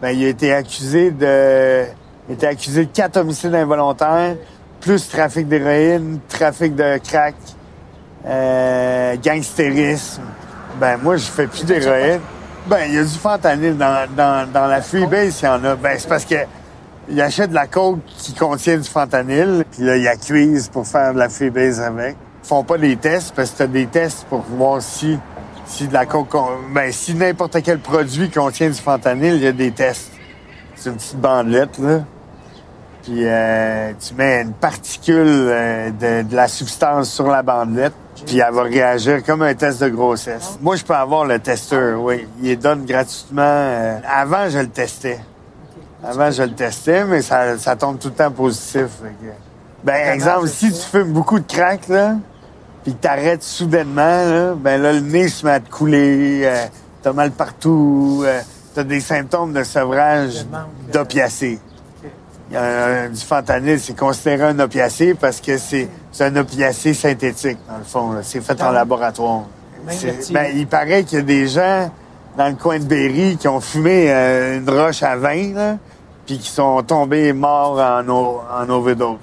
Ben, 0.00 0.10
il 0.10 0.24
a 0.24 0.28
été 0.28 0.54
accusé 0.54 1.10
de... 1.10 1.82
Il 2.28 2.30
a 2.30 2.34
été 2.34 2.46
accusé 2.46 2.84
de 2.84 2.90
quatre 2.92 3.16
homicides 3.16 3.56
involontaires, 3.56 4.36
plus 4.80 5.08
trafic 5.08 5.48
d'héroïne, 5.48 6.20
trafic 6.28 6.76
de 6.76 6.98
crack, 6.98 7.34
euh, 8.24 9.16
gangstérisme. 9.20 10.22
Ben, 10.78 10.96
moi, 11.02 11.16
je 11.16 11.24
fais 11.24 11.48
plus 11.48 11.64
d'héroïne. 11.64 12.20
Ben, 12.68 12.84
il 12.86 12.94
y 12.94 12.98
a 12.98 13.02
du 13.02 13.08
fentanyl 13.08 13.76
dans, 13.76 14.06
dans, 14.16 14.48
dans 14.48 14.68
la 14.68 14.80
freebase, 14.80 15.40
il 15.42 15.46
y 15.46 15.48
en 15.48 15.64
a. 15.64 15.74
Ben, 15.74 15.96
c'est 15.98 16.08
parce 16.08 16.24
que 16.24 16.36
il 17.08 17.20
achète 17.20 17.50
de 17.50 17.54
la 17.54 17.66
coke 17.66 18.00
qui 18.18 18.34
contient 18.34 18.76
du 18.76 18.88
fentanyl, 18.88 19.64
puis 19.70 19.82
là, 19.84 19.96
il 19.96 20.10
cuise 20.18 20.68
pour 20.68 20.86
faire 20.86 21.14
de 21.14 21.18
la 21.18 21.28
freebase 21.28 21.80
avec. 21.80 22.16
Ils 22.44 22.48
font 22.48 22.64
pas 22.64 22.78
des 22.78 22.96
tests, 22.96 23.34
parce 23.34 23.50
que 23.50 23.58
t'as 23.58 23.66
des 23.66 23.86
tests 23.86 24.24
pour 24.28 24.40
voir 24.42 24.82
si, 24.82 25.18
si 25.66 25.88
de 25.88 25.92
la 25.92 26.06
coke, 26.06 26.36
ben, 26.72 26.92
si 26.92 27.14
n'importe 27.14 27.62
quel 27.62 27.78
produit 27.78 28.30
contient 28.30 28.68
du 28.68 28.74
fentanyl, 28.80 29.34
il 29.34 29.42
y 29.42 29.46
a 29.46 29.52
des 29.52 29.70
tests. 29.70 30.10
C'est 30.74 30.90
une 30.90 30.96
petite 30.96 31.20
bandelette, 31.20 31.78
là. 31.78 32.00
Puis 33.02 33.22
euh, 33.24 33.92
tu 34.00 34.14
mets 34.14 34.42
une 34.42 34.52
particule 34.52 35.26
euh, 35.26 35.90
de, 35.90 36.34
la 36.34 36.48
substance 36.48 37.08
sur 37.08 37.28
la 37.28 37.44
bandelette, 37.44 37.94
puis 38.26 38.40
elle 38.40 38.52
va 38.52 38.62
réagir 38.62 39.22
comme 39.22 39.42
un 39.42 39.54
test 39.54 39.80
de 39.80 39.88
grossesse. 39.88 40.58
Moi, 40.60 40.74
je 40.74 40.82
peux 40.82 40.94
avoir 40.94 41.24
le 41.24 41.38
testeur, 41.38 42.02
oui. 42.02 42.26
Il 42.42 42.58
donne 42.58 42.84
gratuitement. 42.84 43.42
euh, 43.42 44.00
avant, 44.04 44.48
je 44.48 44.58
le 44.58 44.68
testais. 44.68 45.20
Avant, 46.08 46.30
je 46.30 46.42
le 46.42 46.52
testais, 46.52 47.04
mais 47.04 47.20
ça, 47.22 47.58
ça 47.58 47.74
tombe 47.76 47.98
tout 47.98 48.08
le 48.08 48.14
temps 48.14 48.30
positif. 48.30 48.86
que- 49.02 49.26
Ben, 49.84 50.12
exemple, 50.14 50.48
si 50.48 50.72
tu 50.72 50.80
fumes 50.80 51.12
beaucoup 51.12 51.38
de 51.40 51.46
crack, 51.52 51.88
là, 51.88 52.14
puis 52.84 52.92
que 52.94 52.98
t'arrêtes 52.98 53.42
soudainement, 53.42 54.02
là, 54.24 54.54
ben 54.56 54.80
là, 54.80 54.92
le 54.92 55.00
nez 55.00 55.28
se 55.28 55.44
met 55.44 55.52
à 55.52 55.60
te 55.60 55.68
couler, 55.70 56.42
euh, 56.44 56.64
t'as 57.02 57.12
mal 57.12 57.30
partout, 57.32 58.22
euh, 58.24 58.40
t'as 58.74 58.84
des 58.84 59.00
symptômes 59.00 59.52
de 59.52 59.62
sevrage 59.64 60.44
a 62.54 62.62
un- 63.04 63.08
du 63.08 63.20
fentanyl, 63.20 63.80
c'est 63.80 63.96
considéré 63.98 64.44
un 64.44 64.58
opiacé 64.60 65.14
parce 65.14 65.40
que 65.40 65.58
c'est 65.58 65.88
un 66.20 66.36
opiacé 66.36 66.94
synthétique, 66.94 67.58
dans 67.68 67.78
le 67.78 67.84
fond. 67.84 68.14
C'est 68.22 68.40
fait 68.40 68.60
en 68.62 68.70
laboratoire. 68.70 69.42
Ben, 70.32 70.52
il 70.54 70.66
paraît 70.68 71.02
qu'il 71.04 71.18
y 71.18 71.20
a 71.20 71.24
des 71.24 71.46
gens 71.48 71.90
dans 72.38 72.48
le 72.48 72.54
coin 72.54 72.78
de 72.78 72.84
Berry 72.84 73.36
qui 73.36 73.48
ont 73.48 73.60
fumé 73.60 74.06
euh, 74.10 74.58
une 74.58 74.68
roche 74.70 75.02
à 75.02 75.16
vin, 75.16 75.52
là, 75.54 75.76
puis 76.26 76.38
qui 76.38 76.50
sont 76.50 76.82
tombés 76.82 77.32
morts 77.32 77.78
en, 77.78 78.06
en 78.08 78.68
overdose. 78.68 79.18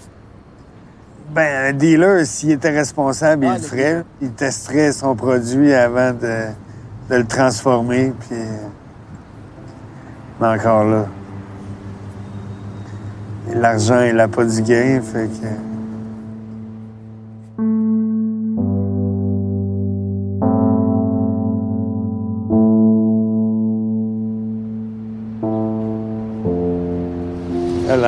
Ben, 1.31 1.69
un 1.69 1.73
dealer, 1.73 2.25
s'il 2.25 2.51
était 2.51 2.69
responsable, 2.69 3.45
Ah, 3.47 3.55
il 3.55 3.61
le 3.61 3.67
ferait. 3.67 4.03
Il 4.21 4.31
testerait 4.31 4.91
son 4.91 5.15
produit 5.15 5.73
avant 5.73 6.11
de, 6.11 6.47
de 7.09 7.15
le 7.15 7.25
transformer, 7.25 8.13
puis... 8.19 8.37
euh, 8.37 8.67
Mais 10.39 10.47
encore 10.47 10.83
là... 10.85 11.05
L'argent, 13.53 14.01
il 14.01 14.19
a 14.19 14.27
pas 14.27 14.45
du 14.45 14.61
gain, 14.61 15.01
fait 15.01 15.27
que... 15.27 15.72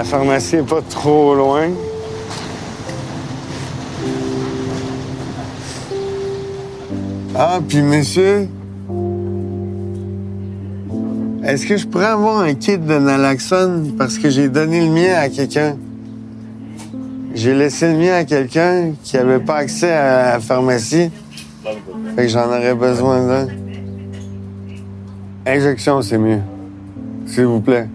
pharmacie 0.05 0.57
est 0.57 0.69
pas 0.69 0.81
trop 0.81 1.35
loin. 1.35 1.69
Ah, 7.35 7.59
puis 7.67 7.81
monsieur, 7.81 8.47
est-ce 11.43 11.65
que 11.65 11.75
je 11.75 11.85
pourrais 11.85 12.05
avoir 12.05 12.39
un 12.39 12.53
kit 12.53 12.77
de 12.77 12.97
naloxone 12.97 13.93
parce 13.97 14.17
que 14.17 14.29
j'ai 14.29 14.47
donné 14.47 14.85
le 14.85 14.91
mien 14.91 15.15
à 15.17 15.27
quelqu'un? 15.27 15.75
J'ai 17.33 17.53
laissé 17.53 17.91
le 17.91 17.97
mien 17.97 18.13
à 18.13 18.23
quelqu'un 18.23 18.93
qui 19.03 19.17
avait 19.17 19.39
pas 19.39 19.57
accès 19.57 19.91
à 19.91 20.33
la 20.33 20.39
pharmacie. 20.39 21.09
Fait 22.15 22.23
que 22.23 22.27
j'en 22.29 22.47
aurais 22.47 22.75
besoin 22.75 23.27
d'un. 23.27 23.47
Injection, 25.45 26.01
c'est 26.01 26.17
mieux. 26.17 26.39
S'il 27.25 27.45
vous 27.45 27.59
plaît. 27.59 27.89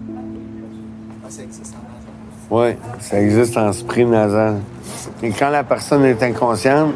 Oui, 2.51 2.75
ça 2.99 3.21
existe 3.21 3.55
en 3.55 3.71
spray 3.71 4.03
nasal. 4.03 4.59
Et 5.23 5.31
quand 5.31 5.49
la 5.49 5.63
personne 5.63 6.03
est 6.03 6.21
inconsciente, 6.21 6.93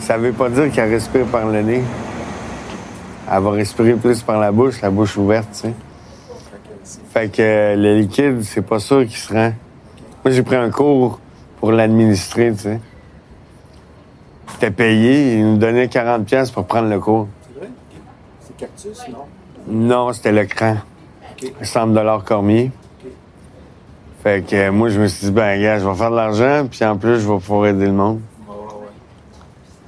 ça 0.00 0.18
veut 0.18 0.32
pas 0.32 0.50
dire 0.50 0.70
qu'elle 0.70 0.90
respire 0.90 1.24
par 1.24 1.46
le 1.46 1.62
nez. 1.62 1.82
Elle 3.32 3.42
va 3.42 3.50
respirer 3.52 3.94
plus 3.94 4.22
par 4.22 4.38
la 4.38 4.52
bouche, 4.52 4.82
la 4.82 4.90
bouche 4.90 5.16
ouverte, 5.16 5.48
tu 5.52 5.60
sais. 5.60 5.72
Fait 7.10 7.32
que 7.32 7.74
le 7.74 8.00
liquide, 8.00 8.42
c'est 8.42 8.60
pas 8.60 8.78
sûr 8.78 9.00
qu'il 9.06 9.16
se 9.16 9.32
rend. 9.32 9.54
Moi, 10.22 10.32
j'ai 10.32 10.42
pris 10.42 10.56
un 10.56 10.70
cours 10.70 11.20
pour 11.58 11.72
l'administrer, 11.72 12.52
tu 12.52 12.58
sais. 12.58 12.80
J'étais 14.52 14.70
payé, 14.70 15.38
ils 15.38 15.52
nous 15.52 15.56
donnaient 15.56 15.86
40$ 15.86 16.24
piastres 16.24 16.52
pour 16.52 16.66
prendre 16.66 16.90
le 16.90 17.00
cours. 17.00 17.28
C'est 17.48 17.58
vrai? 17.58 17.70
C'est 18.40 18.56
cactus, 18.58 19.08
non? 19.08 19.24
Non, 19.68 20.12
c'était 20.12 20.32
le 20.32 20.44
cran. 20.44 20.76
OK. 21.32 21.50
100 21.62 21.94
Cormier. 22.26 22.70
Fait 24.26 24.42
que 24.44 24.56
euh, 24.56 24.72
moi, 24.72 24.88
je 24.88 24.98
me 24.98 25.06
suis 25.06 25.26
dit, 25.26 25.32
ben, 25.32 25.62
gars, 25.62 25.78
je 25.78 25.88
vais 25.88 25.94
faire 25.94 26.10
de 26.10 26.16
l'argent, 26.16 26.66
puis 26.68 26.84
en 26.84 26.96
plus, 26.96 27.20
je 27.20 27.32
vais 27.32 27.38
pouvoir 27.38 27.66
aider 27.66 27.86
le 27.86 27.92
monde. 27.92 28.18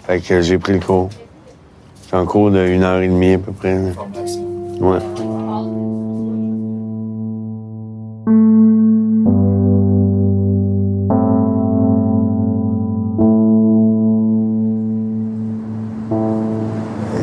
Fait 0.07 0.21
que 0.21 0.35
euh, 0.35 0.43
j'ai 0.43 0.59
pris 0.59 0.75
le 0.75 0.79
cours. 0.79 1.11
C'est 2.03 2.15
un 2.15 2.25
cours 2.25 2.53
de 2.53 2.65
une 2.65 2.85
heure 2.85 3.01
et 3.01 3.09
demie 3.09 3.33
à 3.35 3.39
peu 3.39 3.51
près. 3.51 3.75
là. 3.75 3.91
Ouais. 4.81 5.01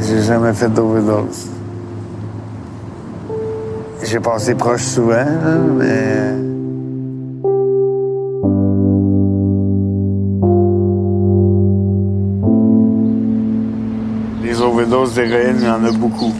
J'ai 0.01 0.21
jamais 0.21 0.51
fait 0.51 0.67
d'overdose. 0.67 1.47
J'ai 4.03 4.19
passé 4.19 4.53
proche 4.53 4.83
souvent, 4.83 5.13
là, 5.13 5.55
mais. 5.77 6.54
Il 15.07 15.63
y 15.63 15.69
en 15.69 15.85
a 15.85 15.91
beaucoup. 15.91 16.33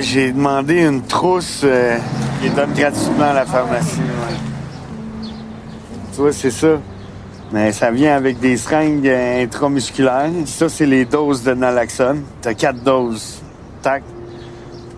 J'ai 0.00 0.32
demandé 0.32 0.80
une 0.80 1.02
trousse 1.02 1.60
euh, 1.62 1.98
qui 2.40 2.48
donne 2.50 2.72
gratuitement 2.72 3.30
à 3.30 3.34
la 3.34 3.44
pharmacie. 3.44 4.00
Tu 6.14 6.20
vois, 6.20 6.32
c'est 6.32 6.50
ça. 6.50 6.80
Mais 7.52 7.70
ça 7.72 7.90
vient 7.90 8.16
avec 8.16 8.40
des 8.40 8.56
seringues 8.56 9.06
euh, 9.06 9.44
intramusculaires. 9.44 10.30
Ça, 10.46 10.68
c'est 10.70 10.86
les 10.86 11.04
doses 11.04 11.42
de 11.42 11.52
naloxone. 11.52 12.22
T'as 12.40 12.54
quatre 12.54 12.82
doses. 12.82 13.42
Tac. 13.82 14.02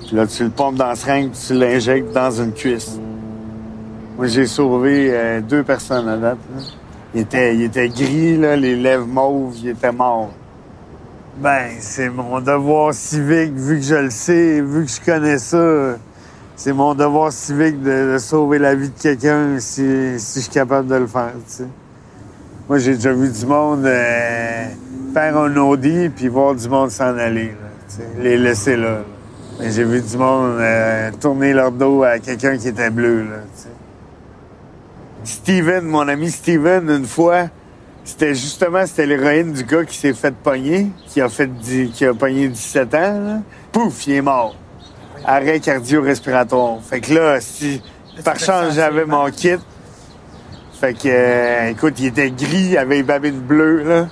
Puis 0.07 0.17
là, 0.17 0.27
tu 0.27 0.45
le 0.45 0.51
pompes 0.51 0.77
dans 0.77 0.87
la 0.87 0.97
seringue, 0.97 1.33
tu 1.33 1.55
l'injectes 1.55 2.13
dans 2.13 2.31
une 2.31 2.53
cuisse. 2.53 2.99
Moi, 4.17 4.29
j'ai 4.29 4.47
sauvé 4.47 5.11
euh, 5.11 5.41
deux 5.41 5.65
personnes 5.65 6.09
à 6.09 6.17
date. 6.17 6.39
là. 6.55 6.63
Il 7.13 7.21
était, 7.23 7.57
il 7.57 7.63
était 7.63 7.89
gris, 7.89 8.37
les 8.37 8.77
lèvres 8.77 9.07
mauves, 9.07 9.57
il 9.63 9.71
était 9.71 9.91
mort. 9.91 10.31
Ben, 11.39 11.71
c'est 11.81 12.11
mon 12.11 12.41
devoir 12.41 12.93
civique, 12.93 13.55
vu 13.55 13.79
que 13.79 13.85
je 13.85 13.95
le 13.95 14.11
sais, 14.11 14.61
vu 14.61 14.85
que 14.85 14.91
je 14.91 15.01
connais 15.01 15.39
ça. 15.39 15.97
C'est 16.57 16.73
mon 16.73 16.95
devoir 16.95 17.33
civique 17.33 17.83
de, 17.83 18.19
sauver 18.19 18.59
la 18.59 18.75
vie 18.75 18.91
de 18.91 19.01
quelqu'un 19.01 19.59
si, 19.59 20.19
si 20.19 20.41
je 20.41 20.45
suis 20.45 20.53
capable 20.53 20.89
de 20.89 20.97
le 20.97 21.07
faire. 21.07 21.33
Moi, 22.69 22.79
j'ai 22.79 22.95
déjà 22.95 23.13
vu 23.13 23.31
du 23.31 23.47
monde 23.47 23.87
euh, 23.87 24.67
faire 25.15 25.39
un 25.39 25.57
Audi 25.57 26.11
puis 26.11 26.29
voir 26.29 26.55
du 26.55 26.69
monde 26.69 26.91
s'en 26.91 27.17
aller, 27.17 27.47
là, 27.47 28.05
les 28.19 28.37
laisser 28.37 28.77
là. 28.77 28.99
j'ai 29.61 29.85
vu 29.85 30.03
du 30.03 30.17
monde 30.19 30.59
euh, 30.61 31.11
tourner 31.19 31.55
leur 31.55 31.73
dos 31.73 32.03
à 32.03 32.19
quelqu'un 32.19 32.59
qui 32.59 32.69
était 32.69 32.91
bleu, 32.91 33.23
là, 33.23 33.37
tu 33.57 33.63
sais. 33.63 33.69
Steven, 35.25 35.85
mon 35.85 36.07
ami 36.09 36.31
Steven, 36.31 36.91
une 36.91 37.07
fois, 37.07 37.47
c'était 38.05 38.35
justement 38.35 38.87
c'était 38.87 39.07
l'héroïne 39.07 39.53
du 39.53 39.65
gars 39.65 39.85
qui 39.85 39.97
s'est 39.97 40.15
fait 40.15 40.35
pogner, 40.35 40.89
qui 41.09 41.21
a 41.21 41.29
fait 41.29 41.47
dix- 41.47 41.91
qui 41.93 42.05
a 42.07 42.15
pogné 42.15 42.49
17 42.49 42.95
ans. 42.95 43.21
là. 43.25 43.39
Pouf, 43.73 44.07
il 44.07 44.15
est 44.15 44.23
mort. 44.23 44.55
Arrêt 45.25 45.61
cardio-respiratoire. 45.61 46.79
Fait 46.83 47.01
que 47.01 47.13
là, 47.15 47.41
si 47.41 47.83
par 48.25 48.39
chance 48.39 48.75
j'avais 48.75 49.05
mon 49.05 49.31
kit, 49.31 49.57
fait 50.81 50.95
que 50.95 51.09
euh, 51.09 51.69
écoute, 51.71 51.95
il 52.01 52.07
était 52.07 52.31
gris, 52.31 52.69
il 52.71 52.79
avait 52.79 53.01
une 53.01 53.07
babine 53.07 53.39
bleue 53.41 53.83
là. 53.83 54.09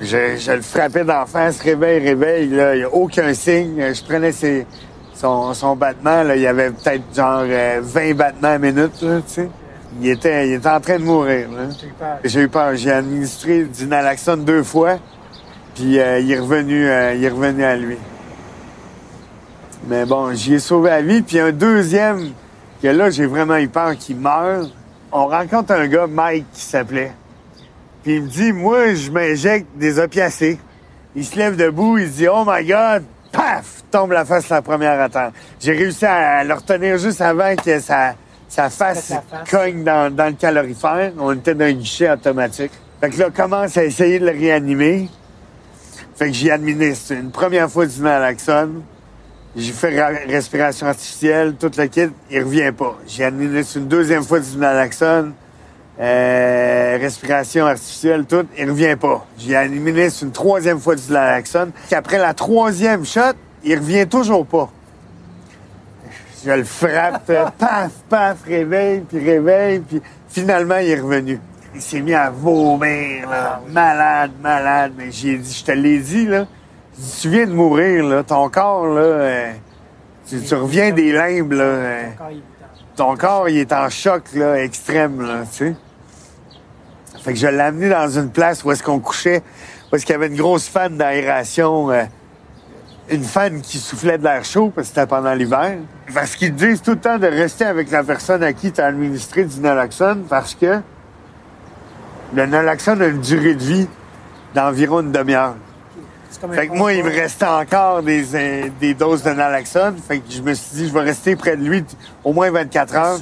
Je, 0.00 0.36
je 0.36 0.52
le 0.52 0.60
frappais 0.60 1.04
d'en 1.04 1.24
face, 1.24 1.60
réveil, 1.60 2.00
réveil, 2.04 2.48
là, 2.50 2.74
il 2.74 2.78
n'y 2.78 2.84
a 2.84 2.92
aucun 2.92 3.32
signe. 3.32 3.80
Je 3.94 4.02
prenais 4.04 4.32
ses, 4.32 4.66
son, 5.14 5.54
son 5.54 5.76
battement, 5.76 6.24
là, 6.24 6.34
il 6.36 6.42
y 6.42 6.46
avait 6.48 6.70
peut-être 6.70 7.02
genre 7.14 7.44
euh, 7.46 7.80
20 7.82 8.14
battements 8.14 8.48
à 8.48 8.58
minute, 8.58 9.00
là, 9.00 9.18
tu 9.26 9.32
sais. 9.34 9.48
Il 10.00 10.08
était, 10.08 10.48
il 10.48 10.54
était 10.54 10.68
en 10.68 10.80
train 10.80 10.98
de 10.98 11.04
mourir. 11.04 11.48
J'ai 12.24 12.42
eu 12.42 12.48
peur. 12.48 12.74
J'ai 12.74 12.90
administré 12.90 13.64
du 13.64 13.86
naloxone 13.86 14.44
deux 14.44 14.62
fois, 14.62 14.98
puis 15.74 15.98
euh, 15.98 16.18
il, 16.18 16.32
est 16.32 16.38
revenu, 16.38 16.88
euh, 16.88 17.14
il 17.14 17.24
est 17.24 17.28
revenu 17.28 17.64
à 17.64 17.76
lui. 17.76 17.96
Mais 19.86 20.04
bon, 20.04 20.32
j'y 20.34 20.54
ai 20.54 20.58
sauvé 20.58 20.90
la 20.90 21.02
vie. 21.02 21.22
Puis 21.22 21.38
un 21.38 21.52
deuxième, 21.52 22.30
que 22.82 22.88
là, 22.88 23.10
j'ai 23.10 23.26
vraiment 23.26 23.56
eu 23.56 23.68
peur 23.68 23.96
qu'il 23.96 24.16
meure. 24.16 24.66
On 25.12 25.26
rencontre 25.26 25.72
un 25.72 25.86
gars, 25.86 26.06
Mike, 26.06 26.46
qui 26.52 26.62
s'appelait. 26.62 27.12
Puis 28.02 28.16
il 28.16 28.22
me 28.22 28.28
dit, 28.28 28.52
moi, 28.52 28.94
je 28.94 29.10
m'injecte 29.10 29.68
des 29.76 29.98
opiacés. 29.98 30.58
Il 31.14 31.24
se 31.24 31.36
lève 31.38 31.56
debout, 31.56 31.98
il 31.98 32.08
se 32.08 32.16
dit, 32.16 32.28
oh 32.28 32.44
my 32.46 32.64
God, 32.66 33.04
paf, 33.30 33.84
tombe 33.90 34.12
la 34.12 34.24
face 34.24 34.48
la 34.48 34.62
première 34.62 35.00
à 35.00 35.08
terre. 35.08 35.30
J'ai 35.60 35.72
réussi 35.72 36.04
à 36.04 36.42
le 36.42 36.54
retenir 36.54 36.98
juste 36.98 37.20
avant 37.20 37.54
que 37.54 37.78
sa, 37.78 38.14
sa 38.54 38.70
face 38.70 39.04
Sa 39.06 39.20
face. 39.22 39.50
cogne 39.50 39.82
dans, 39.82 40.14
dans 40.14 40.26
le 40.26 40.32
calorifère. 40.34 41.12
On 41.18 41.32
était 41.32 41.54
dans 41.54 41.64
un 41.64 41.72
guichet 41.72 42.10
automatique. 42.10 42.70
Fait 43.00 43.10
que 43.10 43.18
là, 43.18 43.30
commence 43.30 43.76
à 43.76 43.84
essayer 43.84 44.18
de 44.20 44.26
le 44.26 44.32
réanimer. 44.32 45.08
Fait 46.16 46.26
que 46.28 46.32
j'y 46.32 46.50
administre 46.50 47.12
une 47.12 47.30
première 47.32 47.68
fois 47.68 47.86
du 47.86 48.00
naloxone. 48.00 48.82
J'ai 49.56 49.72
fait 49.72 50.00
ra- 50.00 50.18
respiration 50.28 50.86
artificielle, 50.86 51.54
tout 51.58 51.70
le 51.76 51.86
kit, 51.86 52.08
il 52.30 52.42
revient 52.42 52.72
pas. 52.76 52.96
J'ai 53.06 53.24
administré 53.24 53.80
une 53.80 53.88
deuxième 53.88 54.22
fois 54.24 54.40
du 54.40 54.56
naloxone, 54.56 55.32
euh, 56.00 56.98
respiration 57.00 57.66
artificielle, 57.66 58.24
tout, 58.24 58.46
il 58.58 58.68
revient 58.68 58.96
pas. 59.00 59.24
J'ai 59.38 59.54
administré 59.56 60.26
une 60.26 60.32
troisième 60.32 60.80
fois 60.80 60.96
du 60.96 61.12
naloxone, 61.12 61.70
puis 61.86 61.94
après 61.94 62.18
la 62.18 62.34
troisième 62.34 63.04
shot, 63.04 63.34
il 63.62 63.78
revient 63.78 64.06
toujours 64.08 64.44
pas. 64.46 64.70
Je 66.44 66.50
le 66.50 66.64
frappe, 66.64 67.30
euh, 67.30 67.46
paf, 67.58 67.92
paf, 68.08 68.42
réveil, 68.44 69.00
puis 69.00 69.18
réveil, 69.18 69.80
puis 69.80 70.02
finalement, 70.28 70.76
il 70.76 70.90
est 70.90 71.00
revenu. 71.00 71.40
Il 71.74 71.80
s'est 71.80 72.00
mis 72.00 72.14
à 72.14 72.30
vomir, 72.30 73.28
là, 73.28 73.60
malade, 73.70 74.32
malade, 74.42 74.92
mais 74.96 75.10
j'ai 75.10 75.38
dit, 75.38 75.52
je 75.60 75.64
te 75.64 75.72
l'ai 75.72 75.98
dit, 75.98 76.26
là, 76.26 76.46
tu 77.20 77.30
viens 77.30 77.46
de 77.46 77.52
mourir, 77.52 78.04
là, 78.04 78.22
ton 78.22 78.48
corps, 78.48 78.86
là, 78.86 79.00
euh, 79.00 79.52
tu, 80.28 80.40
tu 80.40 80.54
reviens 80.54 80.92
des 80.92 81.12
limbes, 81.12 81.52
là, 81.52 81.64
euh, 81.64 82.02
ton 82.94 83.16
corps, 83.16 83.48
il 83.48 83.58
est 83.58 83.72
en 83.72 83.88
choc, 83.88 84.24
là, 84.34 84.62
extrême, 84.62 85.20
là, 85.26 85.42
tu 85.50 85.56
sais. 85.56 85.76
Fait 87.22 87.32
que 87.32 87.38
je 87.38 87.46
l'ai 87.46 87.60
amené 87.60 87.88
dans 87.88 88.08
une 88.08 88.30
place 88.30 88.62
où 88.64 88.70
est-ce 88.70 88.82
qu'on 88.82 89.00
couchait, 89.00 89.42
où 89.90 89.96
est-ce 89.96 90.04
qu'il 90.04 90.12
y 90.12 90.16
avait 90.16 90.26
une 90.26 90.36
grosse 90.36 90.68
fan 90.68 90.96
d'aération. 90.96 91.90
euh, 91.90 92.04
une 93.10 93.22
fan 93.24 93.60
qui 93.60 93.78
soufflait 93.78 94.18
de 94.18 94.24
l'air 94.24 94.44
chaud 94.44 94.72
parce 94.74 94.88
que 94.88 94.94
c'était 94.94 95.06
pendant 95.06 95.34
l'hiver. 95.34 95.76
Parce 96.12 96.36
qu'ils 96.36 96.54
disent 96.54 96.82
tout 96.82 96.92
le 96.92 97.00
temps 97.00 97.18
de 97.18 97.26
rester 97.26 97.64
avec 97.64 97.90
la 97.90 98.02
personne 98.02 98.42
à 98.42 98.52
qui 98.52 98.72
tu 98.72 98.80
as 98.80 98.86
administré 98.86 99.44
du 99.44 99.60
naloxone 99.60 100.24
parce 100.28 100.54
que 100.54 100.80
le 102.34 102.46
naloxone 102.46 103.02
a 103.02 103.06
une 103.06 103.20
durée 103.20 103.54
de 103.54 103.62
vie 103.62 103.88
d'environ 104.54 105.00
une 105.00 105.12
demi-heure. 105.12 105.56
Fait 106.52 106.68
que 106.68 106.74
moi, 106.74 106.92
il 106.92 107.04
me 107.04 107.10
restait 107.10 107.46
encore 107.46 108.02
des, 108.02 108.34
euh, 108.34 108.68
des 108.80 108.94
doses 108.94 109.22
de 109.22 109.30
naloxone. 109.30 109.96
Fait 109.96 110.18
que 110.18 110.24
je 110.28 110.42
me 110.42 110.52
suis 110.54 110.76
dit, 110.76 110.88
je 110.88 110.92
vais 110.92 111.00
rester 111.00 111.36
près 111.36 111.56
de 111.56 111.62
lui 111.62 111.84
au 112.24 112.32
moins 112.32 112.50
24 112.50 112.96
heures 112.96 113.18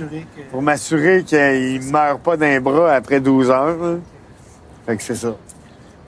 pour 0.50 0.62
m'assurer 0.62 1.22
qu'il 1.22 1.82
meurt 1.90 2.20
pas 2.22 2.36
d'un 2.36 2.60
bras 2.60 2.94
après 2.94 3.20
12 3.20 3.50
heures. 3.50 3.76
là. 3.76 3.96
Fait 4.86 4.96
que 4.96 5.02
c'est 5.02 5.14
ça. 5.14 5.36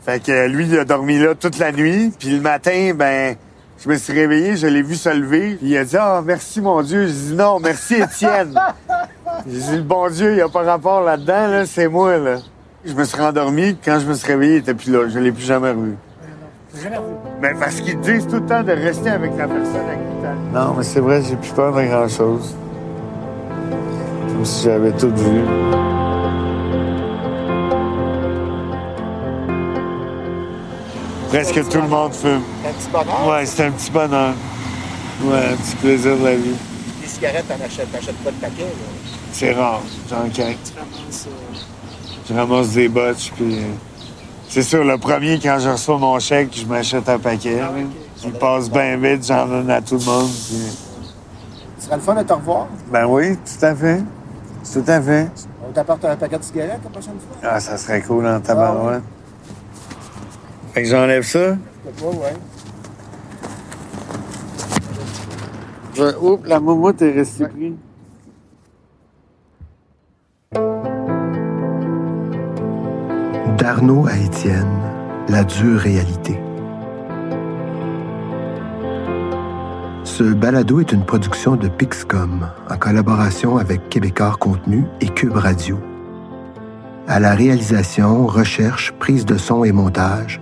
Fait 0.04 0.22
que 0.22 0.48
lui, 0.48 0.66
il 0.66 0.78
a 0.78 0.84
dormi 0.84 1.18
là 1.18 1.34
toute 1.34 1.58
la 1.58 1.72
nuit. 1.72 2.12
Puis 2.18 2.30
le 2.30 2.40
matin, 2.40 2.92
ben, 2.94 3.36
je 3.78 3.88
me 3.88 3.96
suis 3.96 4.12
réveillé, 4.12 4.56
je 4.56 4.66
l'ai 4.66 4.82
vu 4.82 4.94
se 4.94 5.08
lever. 5.08 5.58
Il 5.62 5.76
a 5.76 5.84
dit, 5.84 5.96
ah, 5.98 6.22
merci 6.24 6.60
mon 6.60 6.82
Dieu. 6.82 7.06
J'ai 7.06 7.12
dit, 7.12 7.34
non, 7.34 7.58
merci 7.60 7.94
Étienne. 7.94 8.58
J'ai 9.46 9.58
dit, 9.58 9.76
le 9.76 9.82
bon 9.82 10.08
Dieu, 10.08 10.30
il 10.30 10.36
n'y 10.36 10.40
a 10.40 10.48
pas 10.48 10.62
rapport 10.62 11.02
là-dedans, 11.02 11.48
là, 11.48 11.66
c'est 11.66 11.88
moi, 11.88 12.16
là. 12.18 12.36
Je 12.84 12.92
me 12.92 13.04
suis 13.04 13.20
rendormi. 13.20 13.76
Quand 13.84 13.98
je 13.98 14.06
me 14.06 14.14
suis 14.14 14.26
réveillé, 14.28 14.54
il 14.56 14.58
était 14.58 14.74
plus 14.74 14.92
là. 14.92 15.08
Je 15.08 15.18
l'ai 15.18 15.32
plus 15.32 15.44
jamais 15.44 15.70
revu. 15.70 15.96
Mais 17.40 17.54
parce 17.58 17.80
qu'ils 17.80 17.98
disent 18.00 18.26
tout 18.26 18.36
le 18.36 18.46
temps 18.46 18.62
de 18.62 18.72
rester 18.72 19.10
avec 19.10 19.32
la 19.38 19.46
personne 19.46 19.88
à 19.88 19.94
qui. 19.94 20.54
Non, 20.54 20.74
mais 20.76 20.82
c'est 20.82 21.00
vrai, 21.00 21.22
j'ai 21.22 21.36
plus 21.36 21.52
peur 21.52 21.74
de 21.74 21.82
grand-chose. 21.82 22.54
Comme 24.28 24.44
si 24.44 24.64
j'avais 24.64 24.92
tout 24.92 25.14
vu. 25.14 26.03
Presque 31.34 31.68
tout 31.68 31.80
le 31.80 31.88
monde 31.88 32.12
fume. 32.14 32.42
Un 32.64 32.72
petit 32.72 32.88
bonheur. 32.92 33.28
Ouais, 33.28 33.44
c'est 33.46 33.64
un 33.66 33.70
petit 33.72 33.90
bonheur. 33.90 34.34
Ouais, 35.24 35.36
un 35.52 35.56
petit 35.56 35.76
plaisir 35.76 36.16
de 36.16 36.24
la 36.24 36.34
vie. 36.36 36.54
Des 37.02 37.08
cigarettes, 37.08 37.44
t'en 37.48 37.64
achètes, 37.64 37.90
t'achètes 37.90 38.16
pas 38.18 38.30
de 38.30 38.36
paquet. 38.36 38.62
là. 38.62 38.68
C'est 39.32 39.52
rare, 39.52 39.80
j'en 40.08 40.28
quête. 40.32 40.72
Je 42.28 42.34
ramasse 42.34 42.70
des 42.70 42.88
botches, 42.88 43.32
puis... 43.36 43.58
euh, 43.58 43.62
C'est 44.48 44.62
sûr, 44.62 44.84
le 44.84 44.96
premier, 44.96 45.40
quand 45.40 45.58
je 45.60 45.70
reçois 45.70 45.98
mon 45.98 46.18
chèque, 46.20 46.50
je 46.56 46.66
m'achète 46.66 47.08
un 47.08 47.18
paquet. 47.18 47.58
là. 47.58 47.70
Il 48.24 48.32
passe 48.32 48.70
bien 48.70 48.96
vite, 48.96 49.26
j'en 49.26 49.46
donne 49.46 49.70
à 49.70 49.80
tout 49.82 49.98
le 49.98 50.04
monde. 50.04 50.28
puis- 50.30 50.78
Ce 51.78 51.86
serait 51.86 51.96
le 51.96 52.02
fun 52.02 52.14
de 52.14 52.22
te 52.22 52.32
revoir. 52.32 52.66
Ben 52.92 53.06
oui, 53.06 53.36
tout 53.36 53.66
à 53.66 53.74
fait. 53.74 54.00
Tout 54.72 54.84
à 54.86 55.00
fait. 55.02 55.28
On 55.68 55.72
t'apporte 55.72 56.04
un 56.04 56.16
paquet 56.16 56.38
de 56.38 56.44
cigarettes 56.44 56.80
la 56.84 56.90
prochaine 56.90 57.14
fois? 57.18 57.50
Ah, 57.50 57.58
ça 57.60 57.76
serait 57.76 58.00
cool 58.02 58.24
en 58.26 58.40
tabarouette. 58.40 59.02
Fait 60.74 60.82
que 60.82 60.88
j'enlève 60.88 61.22
ça? 61.22 61.56
Je... 65.94 66.18
Oups, 66.20 66.48
la 66.48 66.58
moumoute 66.58 67.00
est 67.00 67.12
restée 67.12 67.46
prise. 67.46 67.74
D'Arnaud 73.56 74.06
à 74.08 74.16
Étienne, 74.16 74.66
la 75.28 75.44
dure 75.44 75.78
réalité. 75.78 76.40
Ce 80.02 80.24
balado 80.24 80.80
est 80.80 80.90
une 80.90 81.04
production 81.04 81.54
de 81.54 81.68
Pixcom 81.68 82.48
en 82.68 82.76
collaboration 82.76 83.58
avec 83.58 83.88
Québécois 83.90 84.34
Contenu 84.40 84.86
et 85.00 85.06
Cube 85.06 85.36
Radio. 85.36 85.78
À 87.06 87.20
la 87.20 87.36
réalisation, 87.36 88.26
recherche, 88.26 88.90
prise 88.98 89.24
de 89.24 89.36
son 89.36 89.62
et 89.62 89.70
montage, 89.70 90.40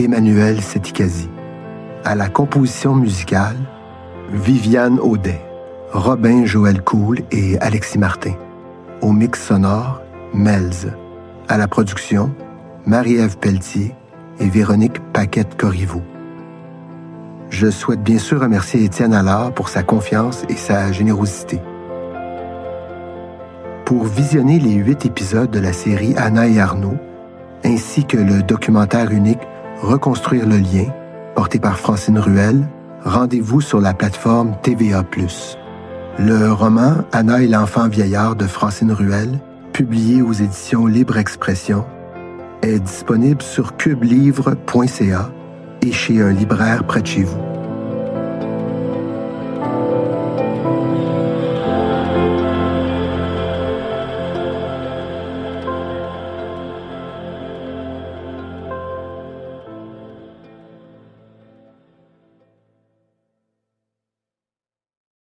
Emmanuel 0.00 0.62
Setikazi. 0.62 1.28
À 2.04 2.14
la 2.14 2.30
composition 2.30 2.94
musicale, 2.94 3.58
Viviane 4.32 4.98
Audet, 4.98 5.42
Robin 5.92 6.46
Joël 6.46 6.80
Cool 6.80 7.18
et 7.30 7.58
Alexis 7.58 7.98
Martin. 7.98 8.32
Au 9.02 9.12
mix 9.12 9.42
sonore, 9.42 10.00
Melz. 10.32 10.90
À 11.48 11.58
la 11.58 11.68
production, 11.68 12.32
Marie-Ève 12.86 13.36
Pelletier 13.36 13.94
et 14.38 14.48
Véronique 14.48 15.00
Paquette-Corriveau. 15.12 16.00
Je 17.50 17.68
souhaite 17.68 18.02
bien 18.02 18.18
sûr 18.18 18.40
remercier 18.40 18.82
Étienne 18.82 19.12
Allard 19.12 19.52
pour 19.52 19.68
sa 19.68 19.82
confiance 19.82 20.44
et 20.48 20.56
sa 20.56 20.92
générosité. 20.92 21.60
Pour 23.84 24.04
visionner 24.04 24.58
les 24.60 24.76
huit 24.76 25.04
épisodes 25.04 25.50
de 25.50 25.60
la 25.60 25.74
série 25.74 26.14
Anna 26.16 26.46
et 26.46 26.58
Arnaud, 26.58 26.96
ainsi 27.66 28.06
que 28.06 28.16
le 28.16 28.42
documentaire 28.42 29.10
unique 29.10 29.40
Reconstruire 29.82 30.46
le 30.46 30.58
lien, 30.58 30.92
porté 31.34 31.58
par 31.58 31.78
Francine 31.78 32.18
Ruel, 32.18 32.68
rendez-vous 33.02 33.62
sur 33.62 33.80
la 33.80 33.94
plateforme 33.94 34.54
TVA+. 34.62 35.02
Le 36.18 36.52
roman 36.52 36.96
Anna 37.12 37.42
et 37.42 37.46
l'enfant 37.46 37.88
vieillard 37.88 38.36
de 38.36 38.46
Francine 38.46 38.92
Ruel, 38.92 39.38
publié 39.72 40.20
aux 40.20 40.34
éditions 40.34 40.86
Libre 40.86 41.16
Expression, 41.16 41.86
est 42.60 42.78
disponible 42.78 43.40
sur 43.40 43.78
cubelivre.ca 43.78 45.30
et 45.80 45.92
chez 45.92 46.20
un 46.20 46.30
libraire 46.30 46.84
près 46.84 47.00
de 47.00 47.06
chez 47.06 47.22
vous. 47.22 47.49